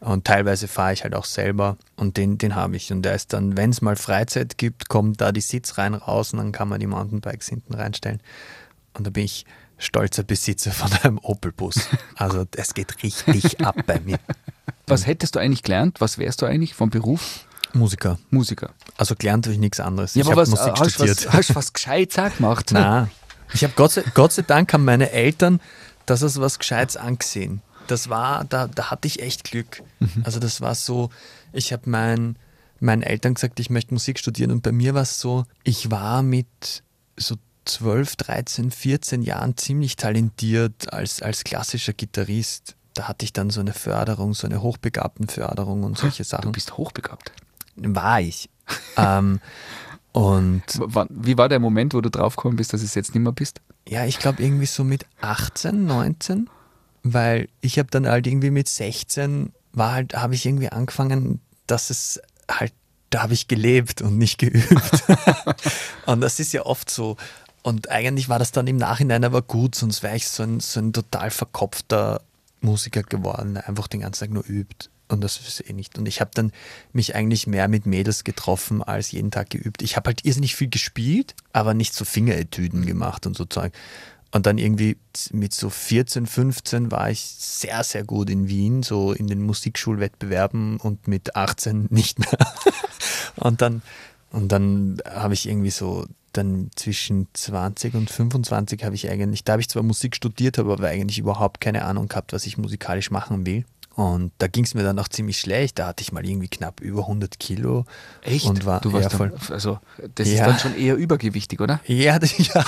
und 0.00 0.24
teilweise 0.24 0.68
fahre 0.68 0.92
ich 0.92 1.02
halt 1.02 1.14
auch 1.14 1.24
selber 1.24 1.78
und 1.96 2.16
den, 2.16 2.38
den 2.38 2.54
habe 2.54 2.76
ich. 2.76 2.92
Und 2.92 3.02
der 3.02 3.14
ist 3.14 3.32
dann, 3.32 3.56
wenn 3.56 3.70
es 3.70 3.80
mal 3.80 3.96
Freizeit 3.96 4.58
gibt, 4.58 4.88
kommt 4.88 5.20
da 5.20 5.32
die 5.32 5.40
Sitzreihen 5.40 5.94
raus 5.94 6.32
und 6.32 6.38
dann 6.38 6.52
kann 6.52 6.68
man 6.68 6.78
die 6.78 6.86
Mountainbikes 6.86 7.48
hinten 7.48 7.74
reinstellen. 7.74 8.20
Und 8.94 9.06
da 9.06 9.10
bin 9.10 9.24
ich 9.24 9.46
stolzer 9.82 10.22
Besitzer 10.22 10.70
von 10.72 10.92
einem 11.02 11.18
Opel-Bus. 11.18 11.88
Also 12.16 12.44
es 12.56 12.74
geht 12.74 13.02
richtig 13.02 13.60
ab 13.66 13.76
bei 13.86 14.00
mir. 14.00 14.18
Was 14.86 15.06
hättest 15.06 15.34
du 15.34 15.38
eigentlich 15.40 15.62
gelernt? 15.62 16.00
Was 16.00 16.18
wärst 16.18 16.42
du 16.42 16.46
eigentlich 16.46 16.74
vom 16.74 16.90
Beruf? 16.90 17.46
Musiker. 17.74 18.18
Musiker. 18.30 18.70
Also 18.96 19.14
gelernt 19.16 19.46
habe 19.46 19.54
ich 19.54 19.60
nichts 19.60 19.80
anderes. 19.80 20.14
Ja, 20.14 20.20
ich 20.22 20.26
aber 20.26 20.42
habe 20.42 20.42
was, 20.42 20.50
Musik 20.50 20.74
hast, 20.78 20.92
studiert. 20.94 21.26
was, 21.26 21.32
hast 21.32 21.50
du 21.50 21.54
was 21.54 21.72
Gescheites 21.72 22.36
gemacht? 22.36 22.70
Na, 22.72 23.08
ich 23.54 23.64
habe 23.64 23.72
Gott, 23.76 23.92
sei- 23.92 24.04
Gott 24.14 24.32
sei 24.32 24.42
Dank 24.42 24.72
haben 24.72 24.84
meine 24.84 25.10
Eltern 25.10 25.60
das 26.06 26.22
als 26.22 26.38
was 26.40 26.58
Gescheites 26.58 26.96
angesehen. 26.96 27.62
Das 27.86 28.08
war, 28.08 28.44
da, 28.44 28.68
da 28.68 28.90
hatte 28.90 29.08
ich 29.08 29.20
echt 29.22 29.44
Glück. 29.44 29.82
Also 30.24 30.38
das 30.38 30.60
war 30.60 30.74
so, 30.74 31.10
ich 31.52 31.72
habe 31.72 31.88
mein, 31.90 32.36
meinen 32.80 33.02
Eltern 33.02 33.34
gesagt, 33.34 33.58
ich 33.60 33.70
möchte 33.70 33.94
Musik 33.94 34.18
studieren 34.18 34.50
und 34.50 34.62
bei 34.62 34.72
mir 34.72 34.94
war 34.94 35.02
es 35.02 35.18
so, 35.20 35.44
ich 35.64 35.90
war 35.90 36.22
mit 36.22 36.82
so 37.16 37.36
12, 37.64 38.16
13, 38.16 38.70
14 38.70 39.22
Jahren 39.22 39.56
ziemlich 39.56 39.96
talentiert 39.96 40.92
als, 40.92 41.22
als 41.22 41.44
klassischer 41.44 41.92
Gitarrist 41.92 42.76
da 42.94 43.08
hatte 43.08 43.24
ich 43.24 43.32
dann 43.32 43.48
so 43.48 43.60
eine 43.60 43.72
Förderung, 43.72 44.34
so 44.34 44.46
eine 44.46 44.60
Hochbegabtenförderung 44.60 45.82
und 45.82 45.96
solche 45.96 46.24
Sachen. 46.24 46.42
Du 46.42 46.52
bist 46.52 46.76
hochbegabt. 46.76 47.32
War 47.76 48.20
ich. 48.20 48.50
ähm, 48.98 49.40
und 50.12 50.62
Wie 51.08 51.38
war 51.38 51.48
der 51.48 51.58
Moment, 51.58 51.94
wo 51.94 52.02
du 52.02 52.10
draufgekommen 52.10 52.56
bist, 52.56 52.74
dass 52.74 52.82
es 52.82 52.94
jetzt 52.94 53.14
nicht 53.14 53.22
mehr 53.22 53.32
bist? 53.32 53.62
ja, 53.88 54.04
ich 54.04 54.18
glaube 54.18 54.42
irgendwie 54.42 54.66
so 54.66 54.84
mit 54.84 55.06
18, 55.20 55.86
19, 55.86 56.48
weil 57.02 57.48
ich 57.60 57.78
habe 57.78 57.90
dann 57.90 58.06
halt 58.06 58.26
irgendwie 58.26 58.50
mit 58.50 58.68
16 58.68 59.52
war 59.72 59.92
halt, 59.92 60.14
habe 60.14 60.34
ich 60.34 60.46
irgendwie 60.46 60.68
angefangen, 60.68 61.40
dass 61.66 61.90
es 61.90 62.20
halt, 62.50 62.72
da 63.10 63.22
habe 63.22 63.32
ich 63.32 63.48
gelebt 63.48 64.02
und 64.02 64.18
nicht 64.18 64.38
geübt. 64.38 65.04
und 66.06 66.20
das 66.20 66.40
ist 66.40 66.52
ja 66.52 66.66
oft 66.66 66.90
so. 66.90 67.16
Und 67.62 67.90
eigentlich 67.90 68.28
war 68.28 68.38
das 68.38 68.52
dann 68.52 68.66
im 68.66 68.76
Nachhinein 68.76 69.24
aber 69.24 69.42
gut, 69.42 69.74
sonst 69.74 70.02
wäre 70.02 70.16
ich 70.16 70.28
so 70.28 70.42
ein, 70.42 70.60
so 70.60 70.80
ein 70.80 70.92
total 70.92 71.30
verkopfter 71.30 72.20
Musiker 72.60 73.02
geworden, 73.02 73.54
der 73.54 73.68
einfach 73.68 73.86
den 73.86 74.00
ganzen 74.00 74.20
Tag 74.20 74.30
nur 74.30 74.44
übt. 74.48 74.88
Und 75.08 75.20
das 75.20 75.36
ist 75.36 75.68
eh 75.68 75.72
nicht. 75.72 75.98
Und 75.98 76.06
ich 76.06 76.20
habe 76.20 76.30
dann 76.34 76.52
mich 76.92 77.14
eigentlich 77.14 77.46
mehr 77.46 77.68
mit 77.68 77.86
Mädels 77.86 78.24
getroffen 78.24 78.82
als 78.82 79.12
jeden 79.12 79.30
Tag 79.30 79.50
geübt. 79.50 79.82
Ich 79.82 79.96
habe 79.96 80.08
halt 80.08 80.24
irrsinnig 80.24 80.56
viel 80.56 80.70
gespielt, 80.70 81.34
aber 81.52 81.74
nicht 81.74 81.94
so 81.94 82.04
Fingeretüden 82.04 82.86
gemacht 82.86 83.26
und 83.26 83.36
so 83.36 83.44
Zeug. 83.44 83.72
Und 84.30 84.46
dann 84.46 84.56
irgendwie 84.56 84.96
mit 85.30 85.52
so 85.52 85.68
14, 85.68 86.26
15 86.26 86.90
war 86.90 87.10
ich 87.10 87.20
sehr, 87.20 87.84
sehr 87.84 88.04
gut 88.04 88.30
in 88.30 88.48
Wien, 88.48 88.82
so 88.82 89.12
in 89.12 89.26
den 89.26 89.42
Musikschulwettbewerben 89.42 90.78
und 90.78 91.06
mit 91.06 91.36
18 91.36 91.88
nicht 91.90 92.18
mehr. 92.18 92.38
und 93.36 93.60
dann, 93.60 93.82
und 94.30 94.50
dann 94.50 95.02
habe 95.04 95.34
ich 95.34 95.46
irgendwie 95.46 95.70
so, 95.70 96.06
dann 96.32 96.70
zwischen 96.76 97.28
20 97.34 97.94
und 97.94 98.10
25 98.10 98.84
habe 98.84 98.94
ich 98.94 99.08
eigentlich, 99.10 99.44
da 99.44 99.52
habe 99.52 99.62
ich 99.62 99.68
zwar 99.68 99.82
Musik 99.82 100.16
studiert, 100.16 100.58
habe 100.58 100.72
aber 100.72 100.88
eigentlich 100.88 101.18
überhaupt 101.18 101.60
keine 101.60 101.84
Ahnung 101.84 102.08
gehabt, 102.08 102.32
was 102.32 102.46
ich 102.46 102.58
musikalisch 102.58 103.10
machen 103.10 103.44
will. 103.46 103.64
Und 103.94 104.32
da 104.38 104.46
ging 104.46 104.64
es 104.64 104.72
mir 104.74 104.82
dann 104.82 104.98
auch 104.98 105.08
ziemlich 105.08 105.38
schlecht. 105.38 105.78
Da 105.78 105.86
hatte 105.88 106.00
ich 106.02 106.12
mal 106.12 106.24
irgendwie 106.24 106.48
knapp 106.48 106.80
über 106.80 107.00
100 107.02 107.38
Kilo. 107.38 107.84
Und 108.44 108.64
war, 108.64 108.80
du 108.80 108.92
warst 108.94 109.12
ja, 109.12 109.16
voll. 109.18 109.30
dann, 109.30 109.52
also 109.54 109.78
das 110.14 110.28
Ja. 110.28 110.34
ist 110.34 110.40
dann 110.46 110.58
schon 110.58 110.76
eher 110.80 110.96
übergewichtig, 110.96 111.60
oder? 111.60 111.80
Ja, 111.86 112.18
das- 112.20 112.38
ja. 112.38 112.64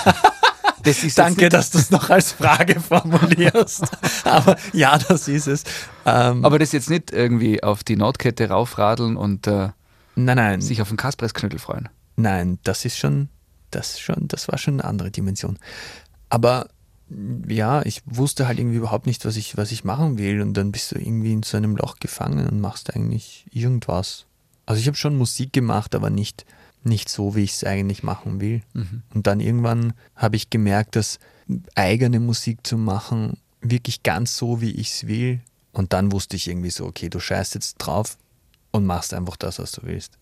Das 0.83 1.03
ist 1.03 1.17
Danke, 1.17 1.49
dass 1.49 1.71
du 1.71 1.79
es 1.79 1.91
noch 1.91 2.11
als 2.11 2.33
Frage 2.33 2.79
formulierst. 2.79 3.85
Aber 4.25 4.57
ja, 4.75 4.99
das 4.99 5.29
ist 5.29 5.47
es. 5.47 5.65
Ähm, 6.05 6.45
aber 6.45 6.59
das 6.59 6.73
jetzt 6.73 6.91
nicht 6.91 7.11
irgendwie 7.11 7.63
auf 7.63 7.83
die 7.85 7.97
Nordkette 7.97 8.51
raufradeln 8.51 9.17
und 9.17 9.47
äh, 9.47 9.71
nein, 10.15 10.37
nein, 10.37 10.61
sich 10.61 10.83
auf 10.83 10.89
den 10.89 10.99
Kaspressknödel 10.99 11.59
freuen. 11.59 11.89
nein, 12.17 12.59
das 12.65 12.85
ist 12.85 12.99
schon, 12.99 13.31
das 13.75 14.01
schon, 14.01 14.29
das 14.29 14.49
war 14.49 14.59
schon 14.59 14.75
eine 14.75 14.85
andere 14.85 15.11
Dimension. 15.11 15.59
Aber 16.29 16.69
ja, 17.49 17.85
ich 17.85 18.03
wusste 18.07 18.47
halt 18.47 18.59
irgendwie 18.59 18.79
überhaupt 18.79 19.07
nicht, 19.07 19.25
was 19.25 19.37
ich, 19.37 19.57
was 19.57 19.73
ich 19.73 19.85
machen 19.85 20.19
will. 20.19 20.41
Und 20.41 20.55
dann 20.55 20.73
bist 20.73 20.93
du 20.93 20.99
irgendwie 20.99 21.33
in 21.33 21.43
so 21.43 21.57
einem 21.57 21.77
Loch 21.77 21.99
gefangen 22.01 22.49
und 22.49 22.61
machst 22.61 22.95
eigentlich 22.95 23.47
irgendwas. 23.53 24.27
Also 24.67 24.81
ich 24.81 24.87
habe 24.87 24.97
schon 24.97 25.17
Musik 25.17 25.53
gemacht, 25.53 25.95
aber 25.95 26.11
nicht, 26.11 26.47
nicht 26.83 27.09
so, 27.09 27.37
wie 27.37 27.43
ich 27.43 27.53
es 27.53 27.65
eigentlich 27.65 28.03
machen 28.03 28.41
will. 28.41 28.63
Und 29.15 29.27
dann 29.27 29.41
irgendwann 29.41 29.93
habe 30.17 30.37
ich 30.37 30.51
gemerkt, 30.51 30.97
dass 30.97 31.19
eigene 31.75 32.21
Musik 32.21 32.67
zu 32.67 32.79
machen, 32.79 33.39
wirklich 33.61 34.03
ganz 34.03 34.37
so, 34.37 34.61
wie 34.61 34.71
ich 34.73 34.91
es 34.91 35.07
will. 35.07 35.41
Und 35.73 35.93
dann 35.93 36.13
wusste 36.13 36.37
ich 36.37 36.49
irgendwie 36.49 36.71
so, 36.71 36.87
okay, 36.87 37.11
du 37.11 37.21
scheißt 37.21 37.55
jetzt 37.55 37.77
drauf 37.77 38.17
und 38.71 38.87
machst 38.87 39.13
einfach 39.13 39.37
das, 39.37 39.59
was 39.59 39.73
du 39.73 39.83
willst. 39.85 40.19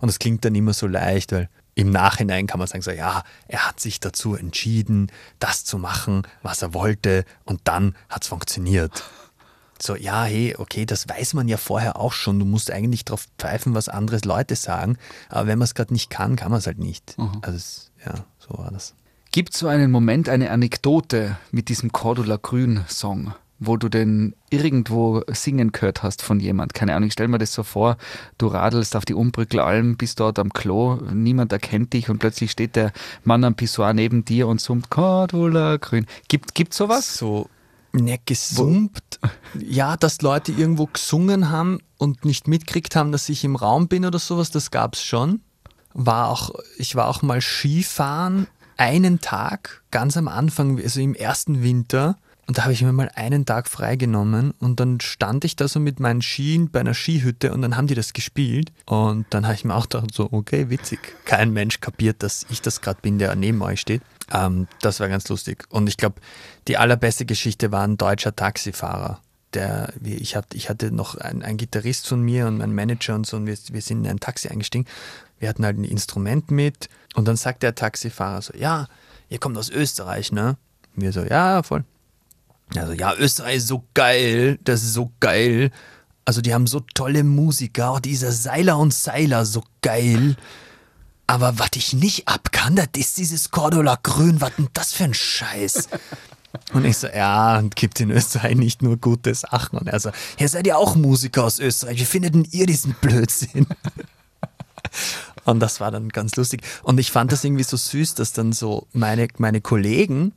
Und 0.00 0.08
das 0.08 0.18
klingt 0.18 0.44
dann 0.44 0.54
immer 0.54 0.72
so 0.72 0.86
leicht, 0.86 1.32
weil 1.32 1.48
im 1.74 1.90
Nachhinein 1.90 2.46
kann 2.46 2.58
man 2.58 2.68
sagen, 2.68 2.82
so 2.82 2.90
ja, 2.90 3.22
er 3.48 3.66
hat 3.66 3.80
sich 3.80 4.00
dazu 4.00 4.34
entschieden, 4.34 5.10
das 5.38 5.64
zu 5.64 5.78
machen, 5.78 6.22
was 6.42 6.62
er 6.62 6.74
wollte, 6.74 7.24
und 7.44 7.60
dann 7.64 7.94
hat 8.08 8.22
es 8.22 8.28
funktioniert. 8.28 9.04
So, 9.80 9.96
ja, 9.96 10.24
hey, 10.24 10.54
okay, 10.56 10.86
das 10.86 11.08
weiß 11.08 11.34
man 11.34 11.48
ja 11.48 11.56
vorher 11.56 11.98
auch 11.98 12.12
schon. 12.12 12.38
Du 12.38 12.44
musst 12.44 12.70
eigentlich 12.70 13.04
drauf 13.04 13.26
pfeifen, 13.38 13.74
was 13.74 13.88
andere 13.88 14.20
Leute 14.24 14.54
sagen. 14.54 14.96
Aber 15.28 15.48
wenn 15.48 15.58
man 15.58 15.64
es 15.64 15.74
gerade 15.74 15.92
nicht 15.92 16.10
kann, 16.10 16.36
kann 16.36 16.50
man 16.50 16.58
es 16.60 16.66
halt 16.66 16.78
nicht. 16.78 17.16
Also, 17.42 17.56
es, 17.56 17.90
ja, 18.06 18.14
so 18.38 18.56
war 18.56 18.70
das. 18.70 18.94
Gibt 19.32 19.52
es 19.52 19.58
so 19.58 19.66
einen 19.66 19.90
Moment, 19.90 20.28
eine 20.28 20.52
Anekdote 20.52 21.36
mit 21.50 21.68
diesem 21.68 21.90
Cordula 21.90 22.38
Grün 22.40 22.84
Song, 22.88 23.34
wo 23.58 23.76
du 23.76 23.88
den 23.88 24.34
irgendwo 24.50 25.22
singen 25.28 25.72
gehört 25.72 26.02
hast 26.02 26.22
von 26.22 26.40
jemand? 26.40 26.74
Keine 26.74 26.94
Ahnung, 26.94 27.06
ich 27.06 27.12
stell 27.12 27.28
mir 27.28 27.38
das 27.38 27.52
so 27.52 27.62
vor, 27.62 27.96
du 28.38 28.48
radelst 28.48 28.96
auf 28.96 29.04
die 29.04 29.14
Umbrückelalm, 29.14 29.96
bist 29.96 30.20
dort 30.20 30.38
am 30.38 30.52
Klo, 30.52 30.96
niemand 31.12 31.52
erkennt 31.52 31.92
dich 31.92 32.10
und 32.10 32.18
plötzlich 32.18 32.50
steht 32.50 32.76
der 32.76 32.92
Mann 33.24 33.44
am 33.44 33.54
Pissoir 33.54 33.92
neben 33.92 34.24
dir 34.24 34.48
und 34.48 34.60
summt 34.60 34.90
Cordula 34.90 35.76
Grün. 35.76 36.06
Gibt 36.28 36.54
gibt's 36.54 36.76
sowas? 36.76 37.16
So, 37.16 37.48
ne, 37.92 38.18
gesummt. 38.24 39.00
Ja, 39.56 39.96
dass 39.96 40.20
Leute 40.20 40.50
irgendwo 40.50 40.86
gesungen 40.86 41.48
haben 41.48 41.78
und 41.96 42.24
nicht 42.24 42.48
mitgekriegt 42.48 42.96
haben, 42.96 43.12
dass 43.12 43.28
ich 43.28 43.44
im 43.44 43.54
Raum 43.54 43.86
bin 43.86 44.04
oder 44.04 44.18
sowas, 44.18 44.50
das 44.50 44.72
gab's 44.72 45.00
schon. 45.00 45.42
War 45.92 46.28
auch, 46.28 46.50
ich 46.76 46.96
war 46.96 47.06
auch 47.06 47.22
mal 47.22 47.40
Skifahren, 47.40 48.48
einen 48.76 49.20
Tag, 49.20 49.82
ganz 49.92 50.16
am 50.16 50.26
Anfang, 50.26 50.80
also 50.80 51.00
im 51.00 51.14
ersten 51.14 51.62
Winter. 51.62 52.18
Und 52.46 52.58
da 52.58 52.64
habe 52.64 52.72
ich 52.72 52.82
mir 52.82 52.92
mal 52.92 53.10
einen 53.14 53.46
Tag 53.46 53.68
freigenommen 53.68 54.52
und 54.60 54.78
dann 54.78 55.00
stand 55.00 55.44
ich 55.44 55.56
da 55.56 55.66
so 55.66 55.80
mit 55.80 55.98
meinen 55.98 56.20
Skien 56.20 56.70
bei 56.70 56.80
einer 56.80 56.94
Skihütte 56.94 57.52
und 57.52 57.62
dann 57.62 57.76
haben 57.76 57.86
die 57.86 57.94
das 57.94 58.12
gespielt. 58.12 58.72
Und 58.84 59.26
dann 59.30 59.46
habe 59.46 59.54
ich 59.54 59.64
mir 59.64 59.74
auch 59.74 59.88
gedacht, 59.88 60.12
so, 60.12 60.28
okay, 60.30 60.68
witzig. 60.68 60.98
Kein 61.24 61.52
Mensch 61.52 61.80
kapiert, 61.80 62.22
dass 62.22 62.46
ich 62.50 62.60
das 62.60 62.82
gerade 62.82 63.00
bin, 63.00 63.18
der 63.18 63.34
neben 63.34 63.62
euch 63.62 63.80
steht. 63.80 64.02
Ähm, 64.30 64.68
das 64.82 65.00
war 65.00 65.08
ganz 65.08 65.28
lustig. 65.28 65.64
Und 65.70 65.88
ich 65.88 65.96
glaube, 65.96 66.20
die 66.68 66.76
allerbeste 66.76 67.24
Geschichte 67.24 67.72
war 67.72 67.82
ein 67.82 67.96
deutscher 67.96 68.36
Taxifahrer. 68.36 69.20
Der, 69.54 69.92
ich, 70.02 70.36
hatte, 70.36 70.56
ich 70.56 70.68
hatte 70.68 70.90
noch 70.90 71.14
einen, 71.16 71.42
einen 71.42 71.56
Gitarrist 71.56 72.08
von 72.08 72.20
mir 72.20 72.46
und 72.46 72.58
meinen 72.58 72.74
Manager 72.74 73.14
und 73.14 73.26
so 73.26 73.36
und 73.36 73.46
wir, 73.46 73.56
wir 73.70 73.80
sind 73.80 74.04
in 74.04 74.10
ein 74.10 74.20
Taxi 74.20 74.48
eingestiegen. 74.48 74.86
Wir 75.38 75.48
hatten 75.48 75.64
halt 75.64 75.78
ein 75.78 75.84
Instrument 75.84 76.50
mit 76.50 76.88
und 77.14 77.28
dann 77.28 77.36
sagt 77.36 77.62
der 77.62 77.74
Taxifahrer 77.74 78.42
so, 78.42 78.52
ja, 78.54 78.88
ihr 79.28 79.38
kommt 79.38 79.56
aus 79.56 79.70
Österreich, 79.70 80.32
ne? 80.32 80.56
Wir 80.96 81.12
so, 81.12 81.22
ja, 81.22 81.62
voll. 81.62 81.84
Also 82.76 82.92
ja, 82.92 83.14
Österreich 83.14 83.56
ist 83.58 83.68
so 83.68 83.84
geil, 83.94 84.58
das 84.64 84.82
ist 84.82 84.94
so 84.94 85.12
geil. 85.20 85.70
Also 86.24 86.40
die 86.40 86.54
haben 86.54 86.66
so 86.66 86.80
tolle 86.94 87.22
Musiker, 87.22 87.90
auch 87.90 88.00
dieser 88.00 88.32
Seiler 88.32 88.78
und 88.78 88.94
Seiler, 88.94 89.44
so 89.44 89.62
geil. 89.82 90.36
Aber 91.26 91.58
was 91.58 91.70
ich 91.76 91.92
nicht 91.92 92.28
ab 92.28 92.52
kann, 92.52 92.76
das 92.76 92.86
ist 92.94 93.18
dieses 93.18 93.50
Cordula 93.50 93.98
Grün, 94.02 94.40
was 94.40 94.56
denn 94.56 94.68
das 94.72 94.92
für 94.92 95.04
ein 95.04 95.14
Scheiß? 95.14 95.88
Und 96.72 96.84
ich 96.84 96.98
so, 96.98 97.08
ja, 97.08 97.58
und 97.58 97.74
gibt 97.76 98.00
in 98.00 98.10
Österreich 98.10 98.56
nicht 98.56 98.82
nur 98.82 98.96
gute 98.96 99.34
Sachen. 99.34 99.78
Und 99.78 99.88
er 99.88 99.98
so, 100.00 100.10
ja, 100.38 100.48
seid 100.48 100.66
ihr 100.66 100.78
auch 100.78 100.94
Musiker 100.94 101.44
aus 101.44 101.58
Österreich? 101.58 101.98
Wie 101.98 102.04
findet 102.04 102.34
denn 102.34 102.46
ihr 102.50 102.66
diesen 102.66 102.94
Blödsinn? 103.00 103.66
Und 105.44 105.60
das 105.60 105.80
war 105.80 105.90
dann 105.90 106.08
ganz 106.08 106.36
lustig. 106.36 106.62
Und 106.82 106.98
ich 106.98 107.10
fand 107.10 107.32
das 107.32 107.44
irgendwie 107.44 107.64
so 107.64 107.76
süß, 107.76 108.14
dass 108.14 108.32
dann 108.32 108.52
so 108.52 108.86
meine, 108.92 109.28
meine 109.38 109.60
Kollegen 109.60 110.32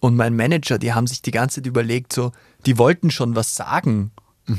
und 0.00 0.16
mein 0.16 0.34
Manager, 0.34 0.78
die 0.78 0.92
haben 0.92 1.06
sich 1.06 1.22
die 1.22 1.30
ganze 1.30 1.56
Zeit 1.56 1.66
überlegt, 1.66 2.12
so, 2.12 2.32
die 2.66 2.78
wollten 2.78 3.10
schon 3.10 3.36
was 3.36 3.54
sagen 3.54 4.10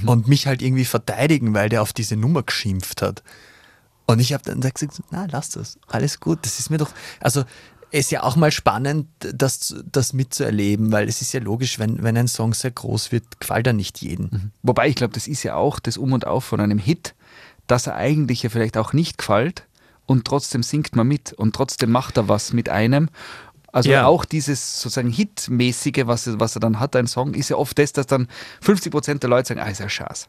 und 0.05 0.27
mich 0.27 0.48
halt 0.48 0.62
irgendwie 0.62 0.86
verteidigen, 0.86 1.53
weil 1.53 1.69
der 1.69 1.81
auf 1.81 1.93
diese 1.93 2.15
Nummer 2.15 2.43
geschimpft 2.43 3.01
hat. 3.01 3.24
Und 4.05 4.19
ich 4.19 4.33
habe 4.33 4.43
dann 4.43 4.62
gesagt, 4.62 5.01
na, 5.12 5.27
lass 5.29 5.50
das, 5.50 5.79
alles 5.88 6.19
gut, 6.19 6.39
das 6.43 6.60
ist 6.60 6.69
mir 6.69 6.77
doch, 6.77 6.91
also 7.19 7.43
ist 7.91 8.12
ja 8.12 8.24
auch 8.24 8.38
mal 8.38 8.51
spannend, 8.51 9.07
das, 9.19 9.75
das 9.91 10.13
mitzuerleben, 10.13 10.91
weil 10.91 11.10
es 11.10 11.21
ist 11.21 11.33
ja 11.33 11.41
logisch, 11.41 11.77
wenn, 11.77 12.01
wenn 12.01 12.15
ein 12.15 12.27
Song 12.27 12.53
sehr 12.53 12.71
groß 12.71 13.12
wird, 13.12 13.39
gefällt 13.39 13.67
er 13.67 13.74
nicht 13.74 14.01
jedem. 14.01 14.51
Wobei 14.63 14.88
ich 14.88 14.95
glaube, 14.95 15.13
das 15.13 15.27
ist 15.27 15.43
ja 15.43 15.55
auch 15.55 15.79
das 15.79 15.98
Um 15.98 16.13
und 16.13 16.25
Auf 16.25 16.45
von 16.45 16.62
einem 16.62 16.77
Hit, 16.77 17.15
dass 17.67 17.88
er 17.88 17.95
eigentlich 17.95 18.43
ja 18.43 18.50
vielleicht 18.50 18.77
auch 18.77 18.93
nicht 18.93 19.17
gefällt 19.17 19.67
und 20.05 20.25
trotzdem 20.25 20.63
singt 20.63 20.95
man 20.95 21.07
mit 21.07 21.33
und 21.33 21.53
trotzdem 21.53 21.91
macht 21.91 22.17
er 22.17 22.27
was 22.27 22.53
mit 22.53 22.69
einem. 22.69 23.10
Also 23.71 23.89
Ja. 23.89 24.05
auch 24.05 24.25
dieses 24.25 24.81
sozusagen 24.81 25.09
Hitmäßige, 25.09 26.03
was, 26.05 26.27
er- 26.27 26.39
was 26.39 26.55
er 26.55 26.59
dann 26.59 26.79
hat, 26.79 26.95
ein 26.95 27.07
Song, 27.07 27.33
ist 27.33 27.49
ja 27.49 27.55
oft 27.55 27.77
das, 27.79 27.93
dass 27.93 28.07
dann 28.07 28.27
50 28.61 28.91
Prozent 28.91 29.23
der 29.23 29.29
Leute 29.29 29.49
sagen, 29.49 29.59
ah, 29.61 29.69
ist 29.69 29.79
ja 29.79 29.87
Schaß. 29.89 30.27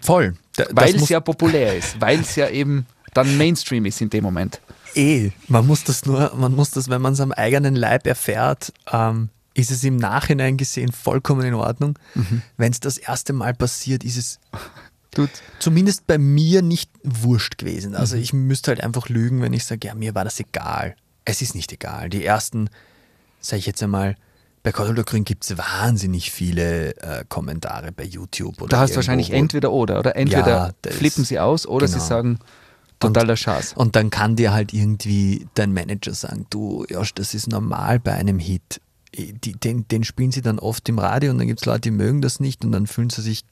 Voll. 0.00 0.34
Da- 0.56 0.66
Weil 0.72 0.94
es 0.94 1.08
ja 1.08 1.20
populär 1.20 1.76
ist, 1.76 2.00
weil 2.00 2.20
es 2.20 2.36
ja 2.36 2.48
eben 2.48 2.86
dann 3.14 3.36
Mainstream 3.38 3.84
ist 3.86 4.00
in 4.00 4.10
dem 4.10 4.22
Moment. 4.24 4.60
Eh, 4.94 5.30
man 5.48 5.66
muss 5.66 5.84
das 5.84 6.04
nur, 6.06 6.32
man 6.36 6.54
muss 6.54 6.70
das, 6.70 6.88
wenn 6.88 7.00
man 7.02 7.12
es 7.14 7.20
am 7.20 7.32
eigenen 7.32 7.74
Leib 7.74 8.06
erfährt, 8.06 8.72
ähm, 8.92 9.28
ist 9.54 9.70
es 9.70 9.82
im 9.82 9.96
Nachhinein 9.96 10.56
gesehen 10.56 10.92
vollkommen 10.92 11.42
in 11.46 11.54
Ordnung. 11.54 11.98
Wenn 12.56 12.70
es 12.72 12.80
das 12.80 12.96
erste 12.96 13.32
Mal 13.32 13.54
passiert, 13.54 14.04
ist 14.04 14.16
es 14.16 14.38
Tut. 15.10 15.30
zumindest 15.58 16.06
bei 16.06 16.16
mir 16.18 16.62
nicht 16.62 16.90
wurscht 17.02 17.58
gewesen. 17.58 17.94
Also 17.96 18.16
ich 18.16 18.32
müsste 18.32 18.70
halt 18.70 18.82
einfach 18.84 19.08
lügen, 19.08 19.42
wenn 19.42 19.52
ich 19.52 19.64
sage, 19.64 19.88
ja, 19.88 19.94
mir 19.94 20.14
war 20.14 20.24
das 20.24 20.38
egal. 20.38 20.94
Es 21.28 21.42
ist 21.42 21.54
nicht 21.54 21.72
egal. 21.72 22.08
Die 22.10 22.24
ersten, 22.24 22.70
sage 23.40 23.58
ich 23.60 23.66
jetzt 23.66 23.82
einmal, 23.82 24.16
bei 24.62 24.72
Cordula 24.72 25.02
Grün 25.02 25.24
gibt 25.24 25.44
es 25.44 25.56
wahnsinnig 25.56 26.30
viele 26.30 26.96
äh, 26.96 27.24
Kommentare 27.28 27.92
bei 27.92 28.04
YouTube. 28.04 28.60
Oder 28.62 28.68
Da 28.70 28.80
hast 28.80 28.90
du 28.92 28.96
wahrscheinlich 28.96 29.30
entweder 29.32 29.70
oder. 29.72 29.98
Oder 30.00 30.16
entweder 30.16 30.74
Ja, 30.84 30.90
flippen 30.92 31.22
ist- 31.22 31.28
sie 31.28 31.38
aus 31.38 31.66
oder 31.66 31.86
sie 31.86 31.94
genau. 31.94 32.04
sagen, 32.06 32.38
totaler 32.98 33.36
Schaß. 33.36 33.74
Und 33.74 33.94
dann 33.94 34.10
kann 34.10 34.36
dir 34.36 34.52
halt 34.52 34.72
irgendwie 34.72 35.46
dein 35.54 35.72
Manager 35.72 36.12
sagen, 36.14 36.46
du, 36.50 36.84
Josh, 36.88 37.14
das 37.14 37.34
ist 37.34 37.46
normal 37.48 38.00
bei 38.00 38.14
einem 38.14 38.38
Hit. 38.38 38.80
den, 39.16 39.86
den 39.88 40.04
spielen 40.04 40.32
sie 40.32 40.42
dann 40.42 40.58
oft 40.58 40.88
im 40.88 40.98
Radio 40.98 41.30
und 41.30 41.38
dann 41.38 41.46
gibt 41.46 41.60
es 41.60 41.66
Leute, 41.66 41.80
die 41.82 41.90
mögen 41.92 42.20
das 42.20 42.40
nicht 42.40 42.64
und 42.64 42.72
dann 42.72 42.86
fühlen 42.86 43.08
sie 43.10 43.22
sich 43.22 43.42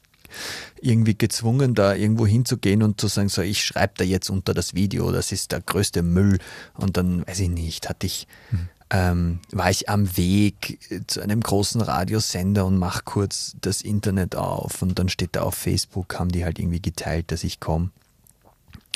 irgendwie 0.80 1.16
gezwungen, 1.16 1.74
da 1.74 1.94
irgendwo 1.94 2.26
hinzugehen 2.26 2.82
und 2.82 3.00
zu 3.00 3.08
sagen, 3.08 3.28
so, 3.28 3.42
ich 3.42 3.64
schreibe 3.64 3.94
da 3.96 4.04
jetzt 4.04 4.30
unter 4.30 4.54
das 4.54 4.74
Video, 4.74 5.10
das 5.12 5.32
ist 5.32 5.52
der 5.52 5.60
größte 5.60 6.02
Müll. 6.02 6.38
Und 6.74 6.96
dann, 6.96 7.26
weiß 7.26 7.40
ich 7.40 7.48
nicht, 7.48 7.88
hatte 7.88 8.06
ich, 8.06 8.26
mhm. 8.50 8.68
ähm, 8.90 9.38
war 9.52 9.70
ich 9.70 9.88
am 9.88 10.16
Weg 10.16 10.78
zu 11.06 11.20
einem 11.20 11.40
großen 11.40 11.80
Radiosender 11.80 12.66
und 12.66 12.78
mache 12.78 13.02
kurz 13.04 13.56
das 13.60 13.82
Internet 13.82 14.36
auf 14.36 14.82
und 14.82 14.98
dann 14.98 15.08
steht 15.08 15.36
da 15.36 15.42
auf 15.42 15.54
Facebook, 15.54 16.18
haben 16.18 16.30
die 16.30 16.44
halt 16.44 16.58
irgendwie 16.58 16.82
geteilt, 16.82 17.32
dass 17.32 17.44
ich 17.44 17.60
komme. 17.60 17.90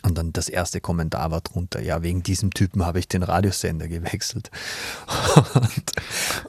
Und 0.03 0.17
dann 0.17 0.33
das 0.33 0.49
erste 0.49 0.81
Kommentar 0.81 1.31
war 1.31 1.43
drunter, 1.43 1.83
ja, 1.83 2.03
wegen 2.03 2.23
diesem 2.23 2.53
Typen 2.53 2.87
habe 2.87 2.99
ich 2.99 3.09
den 3.09 3.23
Radiosender 3.23 3.89
gewechselt. 3.89 4.51
Und, 5.55 5.93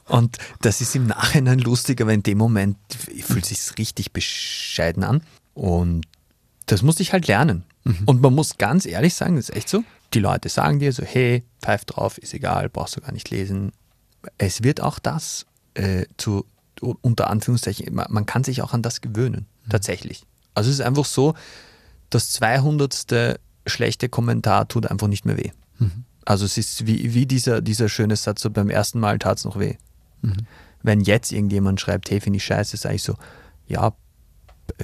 und, 0.06 0.38
das 0.62 0.80
ist 0.80 0.96
im 0.96 1.06
Nachhinein 1.06 1.58
lustig, 1.58 2.00
aber 2.00 2.12
in 2.12 2.22
dem 2.22 2.38
Moment 2.38 2.78
fühlt 3.20 3.50
es 3.50 3.66
sich 3.66 3.78
richtig 3.78 4.12
bescheiden 4.12 5.04
an. 5.04 5.22
Und 5.54 6.06
das 6.66 6.82
musste 6.82 7.02
ich 7.02 7.12
halt 7.12 7.26
lernen. 7.26 7.64
Mhm. 7.84 8.02
Und 8.06 8.22
man 8.22 8.34
muss 8.34 8.56
ganz 8.56 8.86
ehrlich 8.86 9.14
sagen, 9.14 9.36
das 9.36 9.50
ist 9.50 9.56
echt 9.56 9.68
so. 9.68 9.84
Die 10.14 10.20
Leute 10.20 10.48
sagen 10.48 10.78
dir 10.78 10.92
so, 10.92 11.02
hey, 11.02 11.44
pfeif 11.60 11.84
drauf, 11.84 12.18
ist 12.18 12.34
egal, 12.34 12.68
brauchst 12.68 12.96
du 12.96 13.00
gar 13.00 13.12
nicht 13.12 13.30
lesen. 13.30 13.72
Es 14.38 14.62
wird 14.62 14.80
auch 14.80 14.98
das 14.98 15.46
äh, 15.74 16.06
zu, 16.16 16.46
unter 16.80 17.28
Anführungszeichen, 17.28 17.94
man 17.94 18.26
kann 18.26 18.44
sich 18.44 18.62
auch 18.62 18.72
an 18.72 18.82
das 18.82 19.00
gewöhnen, 19.00 19.46
mhm. 19.64 19.70
tatsächlich. 19.70 20.24
Also 20.54 20.70
es 20.70 20.76
ist 20.76 20.84
einfach 20.84 21.04
so, 21.04 21.34
das 22.14 22.30
200. 22.30 23.38
schlechte 23.66 24.08
Kommentar 24.08 24.68
tut 24.68 24.86
einfach 24.86 25.08
nicht 25.08 25.24
mehr 25.24 25.36
weh. 25.36 25.50
Mhm. 25.78 26.04
Also 26.24 26.44
es 26.44 26.56
ist 26.56 26.86
wie, 26.86 27.14
wie 27.14 27.26
dieser, 27.26 27.60
dieser 27.60 27.88
schöne 27.88 28.16
Satz, 28.16 28.42
so 28.42 28.50
beim 28.50 28.70
ersten 28.70 29.00
Mal 29.00 29.18
tat 29.18 29.38
es 29.38 29.44
noch 29.44 29.58
weh. 29.58 29.76
Mhm. 30.22 30.46
Wenn 30.82 31.00
jetzt 31.00 31.32
irgendjemand 31.32 31.80
schreibt, 31.80 32.10
hey, 32.10 32.20
finde 32.20 32.38
ich 32.38 32.44
scheiße, 32.44 32.76
sage 32.76 32.96
ich 32.96 33.02
so, 33.02 33.16
ja, 33.66 33.92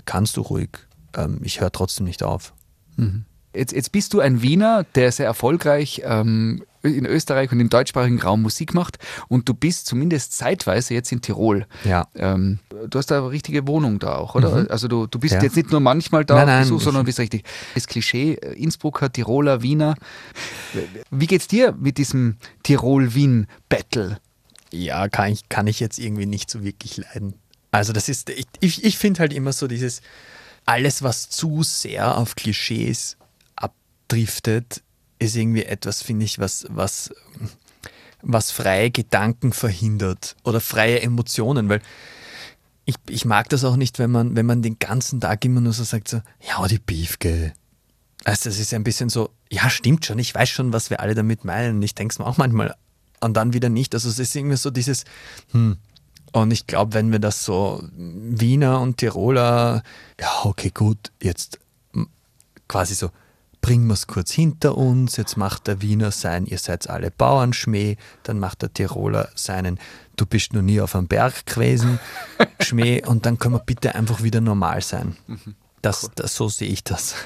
kannst 0.05 0.37
du 0.37 0.43
ruhig, 0.43 0.71
ähm, 1.15 1.41
ich 1.43 1.61
höre 1.61 1.73
trotzdem 1.73 2.07
nicht 2.07 2.23
auf. 2.23 2.55
Mhm. 2.97 3.25
Jetzt, 3.55 3.73
jetzt 3.73 3.93
bist 3.93 4.15
du 4.15 4.21
ein 4.21 4.43
Wiener, 4.43 4.85
der 4.95 5.11
sehr 5.11 5.27
erfolgreich 5.27 6.03
ähm, 6.05 6.65
in 6.83 7.07
Österreich 7.07 7.53
und 7.53 7.61
im 7.61 7.69
deutschsprachigen 7.69 8.21
Raum 8.21 8.43
Musik 8.43 8.75
macht 8.75 8.99
und 9.29 9.49
du 9.49 9.55
bist 9.55 9.87
zumindest 9.87 10.37
zeitweise 10.37 10.95
jetzt 10.95 11.13
in 11.13 11.21
Tirol. 11.21 11.67
Ja. 11.85 12.09
Ähm, 12.15 12.59
du 12.89 12.99
hast 12.99 13.11
da 13.11 13.19
eine 13.19 13.31
richtige 13.31 13.67
Wohnung 13.67 13.99
da 13.99 14.17
auch, 14.17 14.35
oder? 14.35 14.63
Mhm. 14.63 14.67
Also 14.71 14.89
du, 14.89 15.07
du 15.07 15.19
bist 15.19 15.35
ja. 15.35 15.43
jetzt 15.43 15.57
nicht 15.57 15.71
nur 15.71 15.81
manchmal 15.81 16.25
da 16.25 16.37
nein, 16.37 16.47
nein, 16.47 16.63
Besuch, 16.63 16.81
sondern 16.81 17.05
bist 17.05 17.19
richtig. 17.19 17.45
Das 17.75 17.87
Klischee 17.87 18.35
äh, 18.35 18.53
Innsbrucker, 18.55 19.13
Tiroler, 19.13 19.63
Wiener. 19.63 19.95
Wie 21.11 21.27
geht's 21.27 21.49
dir 21.49 21.73
mit 21.73 21.99
diesem 21.99 22.37
Tirol-Wien-Battle? 22.63 24.19
Ja, 24.71 25.09
kann 25.09 25.33
ich, 25.33 25.49
kann 25.49 25.67
ich 25.67 25.81
jetzt 25.81 25.99
irgendwie 25.99 26.27
nicht 26.27 26.51
so 26.51 26.63
wirklich 26.63 26.97
leiden. 26.97 27.35
Also 27.71 27.93
das 27.93 28.09
ist, 28.09 28.31
ich, 28.31 28.47
ich, 28.61 28.85
ich 28.85 28.99
finde 28.99 29.21
halt 29.21 29.33
immer 29.33 29.53
so 29.53 29.67
dieses, 29.67 30.01
alles 30.67 31.03
was 31.03 31.31
zu 31.31 31.63
sehr 31.63 32.17
auf 32.17 32.35
Klischees 32.35 33.17
abdriftet, 33.57 34.83
ist 35.19 35.37
irgendwie 35.37 35.65
etwas, 35.65 36.03
finde 36.03 36.25
ich, 36.25 36.39
was, 36.39 36.67
was, 36.69 37.13
was 38.23 38.51
freie 38.51 38.91
Gedanken 38.91 39.53
verhindert 39.53 40.37
oder 40.45 40.61
freie 40.61 41.01
Emotionen, 41.01 41.69
weil 41.69 41.81
ich, 42.85 42.97
ich 43.09 43.25
mag 43.25 43.49
das 43.51 43.65
auch 43.65 43.77
nicht, 43.77 43.99
wenn 43.99 44.11
man, 44.11 44.35
wenn 44.37 44.47
man 44.47 44.63
den 44.63 44.79
ganzen 44.79 45.21
Tag 45.21 45.45
immer 45.45 45.61
nur 45.61 45.73
so 45.73 45.85
sagt, 45.85 46.09
so, 46.09 46.23
ja, 46.41 46.67
die 46.69 46.79
Beefke. 46.79 47.53
Also 48.25 48.49
das 48.49 48.59
ist 48.59 48.73
ein 48.73 48.85
bisschen 48.85 49.11
so, 49.11 49.31
ja, 49.51 49.69
stimmt 49.69 50.07
schon, 50.07 50.19
ich 50.19 50.35
weiß 50.35 50.49
schon, 50.49 50.73
was 50.73 50.91
wir 50.91 51.01
alle 51.01 51.15
damit 51.15 51.45
meinen. 51.45 51.83
Ich 51.83 51.95
denke 51.95 52.13
es 52.13 52.19
mir 52.19 52.27
auch 52.27 52.39
manchmal 52.39 52.75
und 53.21 53.35
dann 53.37 53.53
wieder 53.53 53.69
nicht. 53.69 53.95
Also 53.95 54.09
es 54.09 54.19
ist 54.19 54.35
irgendwie 54.35 54.57
so 54.57 54.71
dieses, 54.71 55.05
hm. 55.53 55.77
Und 56.33 56.51
ich 56.51 56.67
glaube, 56.67 56.93
wenn 56.93 57.11
wir 57.11 57.19
das 57.19 57.45
so 57.45 57.83
Wiener 57.97 58.81
und 58.81 58.99
Tiroler, 58.99 59.83
ja, 60.21 60.45
okay, 60.45 60.71
gut, 60.71 61.11
jetzt 61.23 61.59
quasi 62.69 62.95
so, 62.95 63.11
bringen 63.61 63.87
wir 63.87 63.95
es 63.95 64.07
kurz 64.07 64.33
hinter 64.33 64.77
uns, 64.77 65.17
jetzt 65.17 65.37
macht 65.37 65.67
der 65.67 65.83
Wiener 65.83 66.11
sein, 66.11 66.47
ihr 66.47 66.59
seid 66.59 66.89
alle 66.89 67.11
Bauernschmäh, 67.11 67.97
dann 68.23 68.39
macht 68.39 68.63
der 68.63 68.73
Tiroler 68.73 69.29
seinen, 69.35 69.79
du 70.17 70.27
bist 70.27 70.53
noch 70.53 70.63
nie 70.63 70.81
auf 70.81 70.95
einem 70.95 71.09
Berg 71.09 71.47
gewesen, 71.47 71.99
Schmäh, 72.61 73.05
und 73.05 73.27
dann 73.27 73.39
können 73.39 73.55
wir 73.55 73.61
bitte 73.61 73.95
einfach 73.95 74.23
wieder 74.23 74.41
normal 74.41 74.83
sein. 74.83 75.17
Das, 75.83 76.11
das, 76.15 76.35
so 76.35 76.49
sehe 76.49 76.69
ich 76.69 76.85
das. 76.85 77.15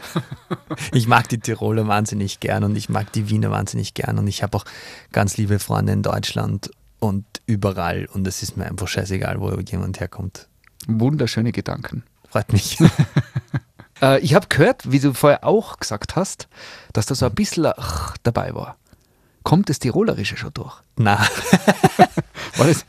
Ich 0.93 1.07
mag 1.07 1.29
die 1.29 1.39
Tiroler 1.39 1.87
wahnsinnig 1.87 2.41
gern 2.41 2.65
und 2.65 2.77
ich 2.77 2.89
mag 2.89 3.13
die 3.13 3.29
Wiener 3.29 3.51
wahnsinnig 3.51 3.95
gern 3.95 4.19
und 4.19 4.27
ich 4.27 4.43
habe 4.43 4.57
auch 4.57 4.65
ganz 5.11 5.37
liebe 5.37 5.59
Freunde 5.59 5.93
in 5.93 6.03
Deutschland 6.03 6.71
und 6.99 7.25
überall 7.47 8.07
und 8.13 8.27
es 8.27 8.43
ist 8.43 8.57
mir 8.57 8.67
einfach 8.67 8.89
scheißegal, 8.89 9.41
wo 9.41 9.51
jemand 9.61 10.01
herkommt. 10.01 10.49
Wunderschöne 10.87 11.53
Gedanken. 11.53 12.05
Freut 12.29 12.53
mich. 12.53 12.79
Äh, 14.03 14.21
ich 14.21 14.35
habe 14.35 14.49
gehört, 14.49 14.91
wie 14.91 15.01
du 15.01 15.15
vorher 15.15 15.45
auch 15.45 15.79
gesagt 15.79 16.17
hast, 16.17 16.49
dass 16.93 17.07
da 17.07 17.15
so 17.15 17.27
ein 17.27 17.35
bisschen 17.35 17.67
ach, 17.77 18.17
dabei 18.23 18.55
war. 18.55 18.77
Kommt 19.45 19.69
das 19.69 19.79
Tirolerische 19.79 20.37
schon 20.37 20.53
durch? 20.55 20.75
Na. 20.97 21.19
war, 22.57 22.67
das, 22.67 22.85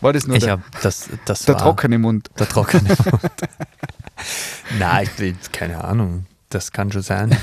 war 0.00 0.12
das 0.12 0.26
nur 0.26 0.36
ich 0.36 0.44
der, 0.44 0.62
das, 0.82 1.08
das 1.26 1.44
der 1.44 1.56
trockene 1.56 1.98
Mund? 1.98 2.30
Der 2.38 2.48
trockene 2.48 2.88
Mund. 2.88 3.20
Nein, 4.78 5.04
ich 5.04 5.10
bin, 5.12 5.36
keine 5.52 5.84
Ahnung. 5.84 6.26
Das 6.48 6.72
kann 6.72 6.90
schon 6.92 7.02
sein. 7.02 7.36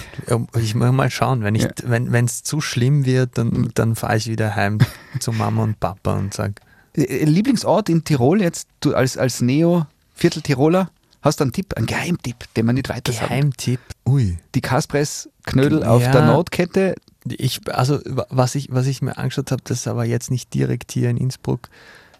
Ich 0.57 0.75
muss 0.75 0.91
mal 0.91 1.09
schauen, 1.11 1.43
wenn 1.43 1.55
es 1.55 1.63
ja. 1.63 1.71
wenn, 1.83 2.27
zu 2.27 2.61
schlimm 2.61 3.05
wird, 3.05 3.37
dann, 3.37 3.69
dann 3.75 3.95
fahre 3.95 4.17
ich 4.17 4.27
wieder 4.27 4.55
heim 4.55 4.79
zu 5.19 5.31
Mama 5.33 5.63
und 5.63 5.79
Papa 5.79 6.13
und 6.13 6.33
sage. 6.33 6.55
Äh, 6.95 7.25
Lieblingsort 7.25 7.89
in 7.89 8.03
Tirol 8.03 8.41
jetzt, 8.41 8.67
du 8.79 8.95
als, 8.95 9.17
als 9.17 9.41
Neo-Viertel-Tiroler? 9.41 10.89
Hast 11.23 11.39
du 11.39 11.45
einen 11.45 11.53
Tipp, 11.53 11.73
einen 11.75 11.86
Geheimtipp, 11.86 12.53
den 12.55 12.65
man 12.65 12.75
nicht 12.75 12.89
weiter 12.89 13.13
sagt? 13.13 13.29
Geheimtipp? 13.29 13.79
Ui. 14.05 14.38
Die 14.55 14.62
Kaspress-Knödel 14.62 15.81
ja, 15.81 15.89
auf 15.89 16.03
der 16.03 16.25
Notkette. 16.25 16.95
Ich, 17.25 17.62
also, 17.73 18.01
was 18.29 18.55
ich, 18.55 18.67
was 18.71 18.88
ich 18.88 19.01
mir 19.01 19.17
angeschaut 19.17 19.51
habe, 19.51 19.63
das 19.63 19.79
ist 19.79 19.88
aber 19.88 20.03
jetzt 20.03 20.31
nicht 20.31 20.53
direkt 20.53 20.91
hier 20.91 21.09
in 21.09 21.15
Innsbruck. 21.15 21.69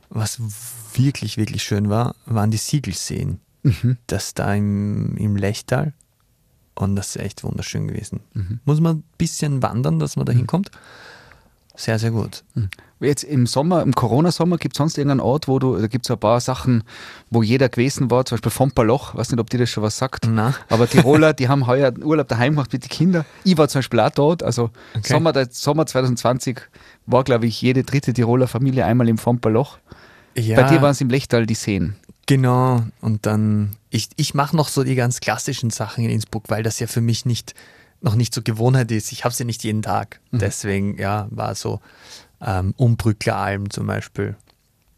Was 0.10 0.40
wirklich, 0.94 1.36
wirklich 1.36 1.64
schön 1.64 1.90
war, 1.90 2.16
waren 2.26 2.50
die 2.50 2.58
Siegelseen. 2.58 3.42
Mhm. 3.64 3.98
Das 4.08 4.36
da 4.36 4.54
im, 4.54 5.18
im 5.18 5.36
Lechtal. 5.36 5.94
Und 6.74 6.96
das 6.96 7.16
ist 7.16 7.22
echt 7.22 7.44
wunderschön 7.44 7.90
gewesen. 7.90 8.22
Mhm. 8.34 8.62
Muss 8.64 8.80
man 8.80 8.98
ein 8.98 9.04
bisschen 9.18 9.62
wandern, 9.62 10.00
dass 10.00 10.16
man 10.16 10.26
da 10.26 10.34
mhm. 10.34 10.40
Sehr, 11.76 11.98
sehr 11.98 12.12
gut. 12.12 12.44
Mhm. 12.54 12.70
Jetzt 13.00 13.24
im 13.24 13.48
Sommer, 13.48 13.82
im 13.82 13.94
Corona-Sommer, 13.94 14.58
gibt 14.58 14.76
es 14.76 14.78
sonst 14.78 14.98
irgendeinen 14.98 15.20
Ort, 15.20 15.48
wo 15.48 15.60
du, 15.60 15.78
da 15.78 15.88
gibt 15.88 16.06
es 16.06 16.12
ein 16.12 16.20
paar 16.20 16.40
Sachen, 16.40 16.84
wo 17.30 17.44
jeder 17.44 17.68
gewesen 17.68 18.10
war, 18.10 18.26
zum 18.26 18.38
Beispiel 18.38 18.52
Fompaloch, 18.52 19.16
weiß 19.16 19.32
nicht, 19.32 19.40
ob 19.42 19.50
dir 19.50 19.58
das 19.58 19.70
schon 19.70 19.84
was 19.84 19.98
sagt. 19.98 20.26
Na. 20.28 20.54
Aber 20.70 20.88
Tiroler, 20.88 21.34
die 21.34 21.50
haben 21.50 21.68
heuer 21.68 21.92
Urlaub 22.02 22.30
daheim 22.30 22.54
gemacht 22.54 22.72
mit 22.72 22.84
den 22.84 22.90
Kindern. 22.90 23.26
Ich 23.44 23.58
war 23.58 23.68
zum 23.68 23.80
Beispiel 23.80 24.00
auch 24.00 24.12
dort, 24.12 24.44
also 24.44 24.70
okay. 24.96 25.14
Sommer, 25.14 25.34
der, 25.34 25.48
Sommer 25.52 25.86
2020 25.86 26.62
war, 27.08 27.24
glaube 27.24 27.48
ich, 27.48 27.62
jede 27.62 27.84
dritte 27.84 28.14
Tiroler 28.14 28.48
Familie 28.48 28.86
einmal 28.86 29.10
im 29.10 29.18
Fompaloch. 29.18 29.80
Ja. 30.36 30.62
Bei 30.62 30.70
dir 30.70 30.82
waren 30.82 30.92
es 30.92 31.02
im 31.02 31.10
Lechtal 31.10 31.46
die 31.46 31.56
Seen. 31.56 31.96
Genau, 32.26 32.84
und 33.02 33.26
dann, 33.26 33.72
ich, 33.90 34.08
ich 34.16 34.34
mache 34.34 34.56
noch 34.56 34.70
so 34.70 34.84
die 34.84 34.96
ganz 34.96 35.20
klassischen 35.20 35.72
Sachen 35.72 36.06
in 36.06 36.10
Innsbruck, 36.10 36.46
weil 36.48 36.64
das 36.64 36.80
ja 36.80 36.88
für 36.88 37.02
mich 37.02 37.26
nicht, 37.26 37.54
noch 38.04 38.16
nicht 38.16 38.34
so 38.34 38.42
Gewohnheit 38.42 38.92
ist. 38.92 39.12
Ich 39.12 39.24
habe 39.24 39.34
sie 39.34 39.46
nicht 39.46 39.64
jeden 39.64 39.82
Tag. 39.82 40.20
Mhm. 40.32 40.40
Deswegen, 40.40 40.98
ja, 40.98 41.28
war 41.32 41.56
so 41.56 41.82
ähm, 42.42 42.74
Umbrückleralm 42.78 43.70
zum 43.70 43.88
Beispiel. 43.88 44.36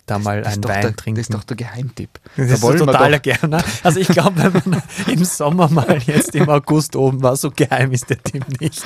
Da 0.08 0.20
mal 0.20 0.44
ein 0.44 0.64
Wein 0.64 0.82
der, 0.82 0.96
trinken. 0.96 1.16
Das 1.16 1.30
ist 1.30 1.34
doch 1.34 1.44
der 1.44 1.58
Geheimtipp. 1.58 2.20
Das 2.38 2.48
da 2.48 2.54
ist 2.54 2.62
so 2.62 2.86
total 2.86 3.20
gerne. 3.20 3.64
Also 3.84 4.00
ich 4.00 4.08
glaube, 4.08 4.54
wenn 4.54 4.72
man 4.72 4.84
im 5.08 5.26
Sommer 5.26 5.70
mal 5.70 6.00
jetzt 6.06 6.36
im 6.36 6.48
August 6.48 6.96
oben 6.96 7.24
war, 7.24 7.36
so 7.36 7.50
geheim 7.50 7.92
ist 7.92 8.10
der 8.10 8.22
Tipp 8.22 8.62
nicht. 8.62 8.84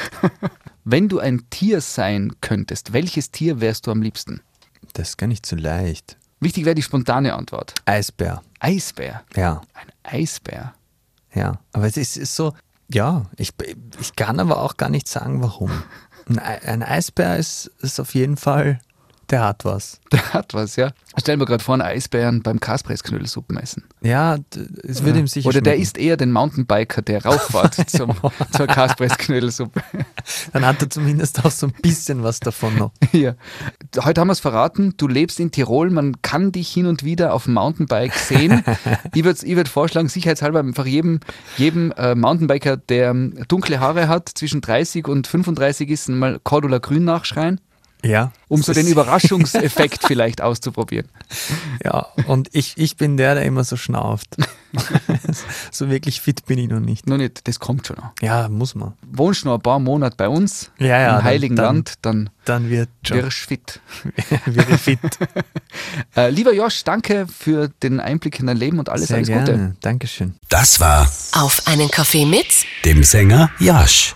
Wenn 0.85 1.09
du 1.09 1.19
ein 1.19 1.49
Tier 1.49 1.81
sein 1.81 2.33
könntest, 2.39 2.93
welches 2.93 3.31
Tier 3.31 3.59
wärst 3.59 3.87
du 3.87 3.91
am 3.91 4.01
liebsten? 4.01 4.41
Das 4.93 5.09
ist 5.09 5.17
gar 5.17 5.27
nicht 5.27 5.45
so 5.45 5.57
leicht. 5.57 6.17
Wichtig 6.39 6.63
wäre 6.63 6.75
die 6.75 6.83
spontane 6.83 7.33
Antwort. 7.33 7.73
Eisbär. 7.83 8.41
Eisbär? 8.59 9.23
Ja. 9.35 9.61
Ein 9.73 9.91
Eisbär? 10.03 10.73
Ja, 11.33 11.59
aber 11.73 11.85
es 11.85 11.97
ist, 11.97 12.15
ist 12.15 12.35
so, 12.35 12.53
ja, 12.91 13.25
ich, 13.37 13.51
ich 13.99 14.15
kann 14.15 14.39
aber 14.39 14.61
auch 14.61 14.77
gar 14.77 14.89
nicht 14.89 15.07
sagen, 15.07 15.41
warum. 15.41 15.71
Ein 16.37 16.83
Eisbär 16.83 17.37
ist, 17.37 17.71
ist 17.79 17.99
auf 17.99 18.13
jeden 18.13 18.37
Fall, 18.37 18.79
der 19.29 19.43
hat 19.43 19.65
was. 19.65 19.99
Der 20.11 20.33
hat 20.33 20.55
was, 20.55 20.75
ja. 20.75 20.89
Stell 21.19 21.37
mir 21.37 21.45
gerade 21.45 21.63
vor, 21.63 21.75
einen 21.75 21.83
Eisbären 21.83 22.41
beim 22.41 22.59
Kaspressknödelsuppen 22.59 23.57
essen. 23.57 23.83
Ja, 24.01 24.37
es 24.83 25.03
wird 25.03 25.15
ja. 25.15 25.21
ihm 25.21 25.27
sicher 25.27 25.47
Oder 25.47 25.57
schmecken. 25.57 25.65
der 25.65 25.75
ist 25.77 25.99
eher 25.99 26.17
den 26.17 26.31
Mountainbiker, 26.31 27.03
der 27.03 27.23
rauffahrt 27.23 27.75
zum, 27.89 28.15
zur 28.51 28.65
Kaspressknödelsuppe. 28.65 29.81
Dann 30.53 30.65
hat 30.65 30.81
er 30.81 30.89
zumindest 30.89 31.45
auch 31.45 31.51
so 31.51 31.67
ein 31.67 31.73
bisschen 31.73 32.23
was 32.23 32.39
davon 32.39 32.75
noch. 32.77 32.91
Ja. 33.11 33.35
Heute 34.03 34.21
haben 34.21 34.29
wir 34.29 34.33
es 34.33 34.39
verraten, 34.39 34.95
du 34.97 35.07
lebst 35.07 35.39
in 35.39 35.51
Tirol, 35.51 35.91
man 35.91 36.21
kann 36.23 36.51
dich 36.51 36.69
hin 36.69 36.87
und 36.87 37.03
wieder 37.03 37.33
auf 37.33 37.43
dem 37.43 37.53
Mountainbike 37.53 38.13
sehen. 38.13 38.63
ich 39.13 39.23
würde 39.23 39.45
ich 39.45 39.55
würd 39.55 39.67
vorschlagen, 39.67 40.09
sicherheitshalber 40.09 40.59
einfach 40.59 40.87
jedem, 40.87 41.19
jedem 41.57 41.91
äh, 41.91 42.15
Mountainbiker, 42.15 42.77
der 42.77 43.13
dunkle 43.47 43.79
Haare 43.79 44.07
hat, 44.07 44.29
zwischen 44.29 44.61
30 44.61 45.07
und 45.07 45.27
35 45.27 45.89
ist, 45.89 46.09
mal 46.09 46.39
Cordula 46.43 46.79
Grün 46.79 47.03
nachschreien. 47.03 47.61
Ja. 48.03 48.31
Um 48.47 48.63
so 48.63 48.73
den 48.73 48.87
Überraschungseffekt 48.87 50.03
vielleicht 50.07 50.41
auszuprobieren. 50.41 51.09
Ja, 51.83 52.07
und 52.27 52.47
ich, 52.53 52.73
ich 52.77 52.95
bin 52.95 53.17
der, 53.17 53.35
der 53.35 53.43
immer 53.43 53.63
so 53.65 53.75
schnauft. 53.75 54.37
so 55.71 55.89
wirklich 55.89 56.21
fit 56.21 56.45
bin 56.45 56.57
ich 56.59 56.69
noch 56.69 56.79
nicht. 56.79 57.07
Nur 57.07 57.17
nicht, 57.17 57.47
das 57.47 57.59
kommt 57.59 57.87
schon 57.87 57.97
noch. 57.97 58.11
Ja, 58.21 58.47
muss 58.49 58.73
man. 58.75 58.93
Wohnst 59.11 59.43
noch 59.45 59.55
ein 59.55 59.61
paar 59.61 59.79
Monate 59.79 60.15
bei 60.15 60.29
uns 60.29 60.71
Ja, 60.77 60.87
ja, 60.87 61.09
im 61.09 61.15
dann- 61.15 61.23
Heiligen 61.25 61.55
dann- 61.55 61.65
Land, 61.65 61.93
dann 62.01 62.29
Dann 62.45 62.69
wird 62.69 62.89
schon. 63.03 63.17
wirst 63.17 63.41
du 63.43 63.47
fit. 63.47 63.81
Wäre 64.45 64.77
fit. 64.77 64.99
Äh, 66.15 66.29
lieber 66.29 66.53
Josh, 66.53 66.83
danke 66.85 67.27
für 67.27 67.67
den 67.83 67.99
Einblick 67.99 68.39
in 68.39 68.47
dein 68.47 68.57
Leben 68.57 68.79
und 68.79 68.89
alles, 68.89 69.07
Sehr 69.07 69.17
alles 69.17 69.27
gerne. 69.27 69.51
Gute. 69.51 69.75
Dankeschön. 69.81 70.35
Das 70.49 70.79
war 70.79 71.09
Auf 71.33 71.67
einen 71.67 71.91
Kaffee 71.91 72.25
mit 72.25 72.47
dem 72.85 73.03
Sänger 73.03 73.51
Jasch. 73.59 74.15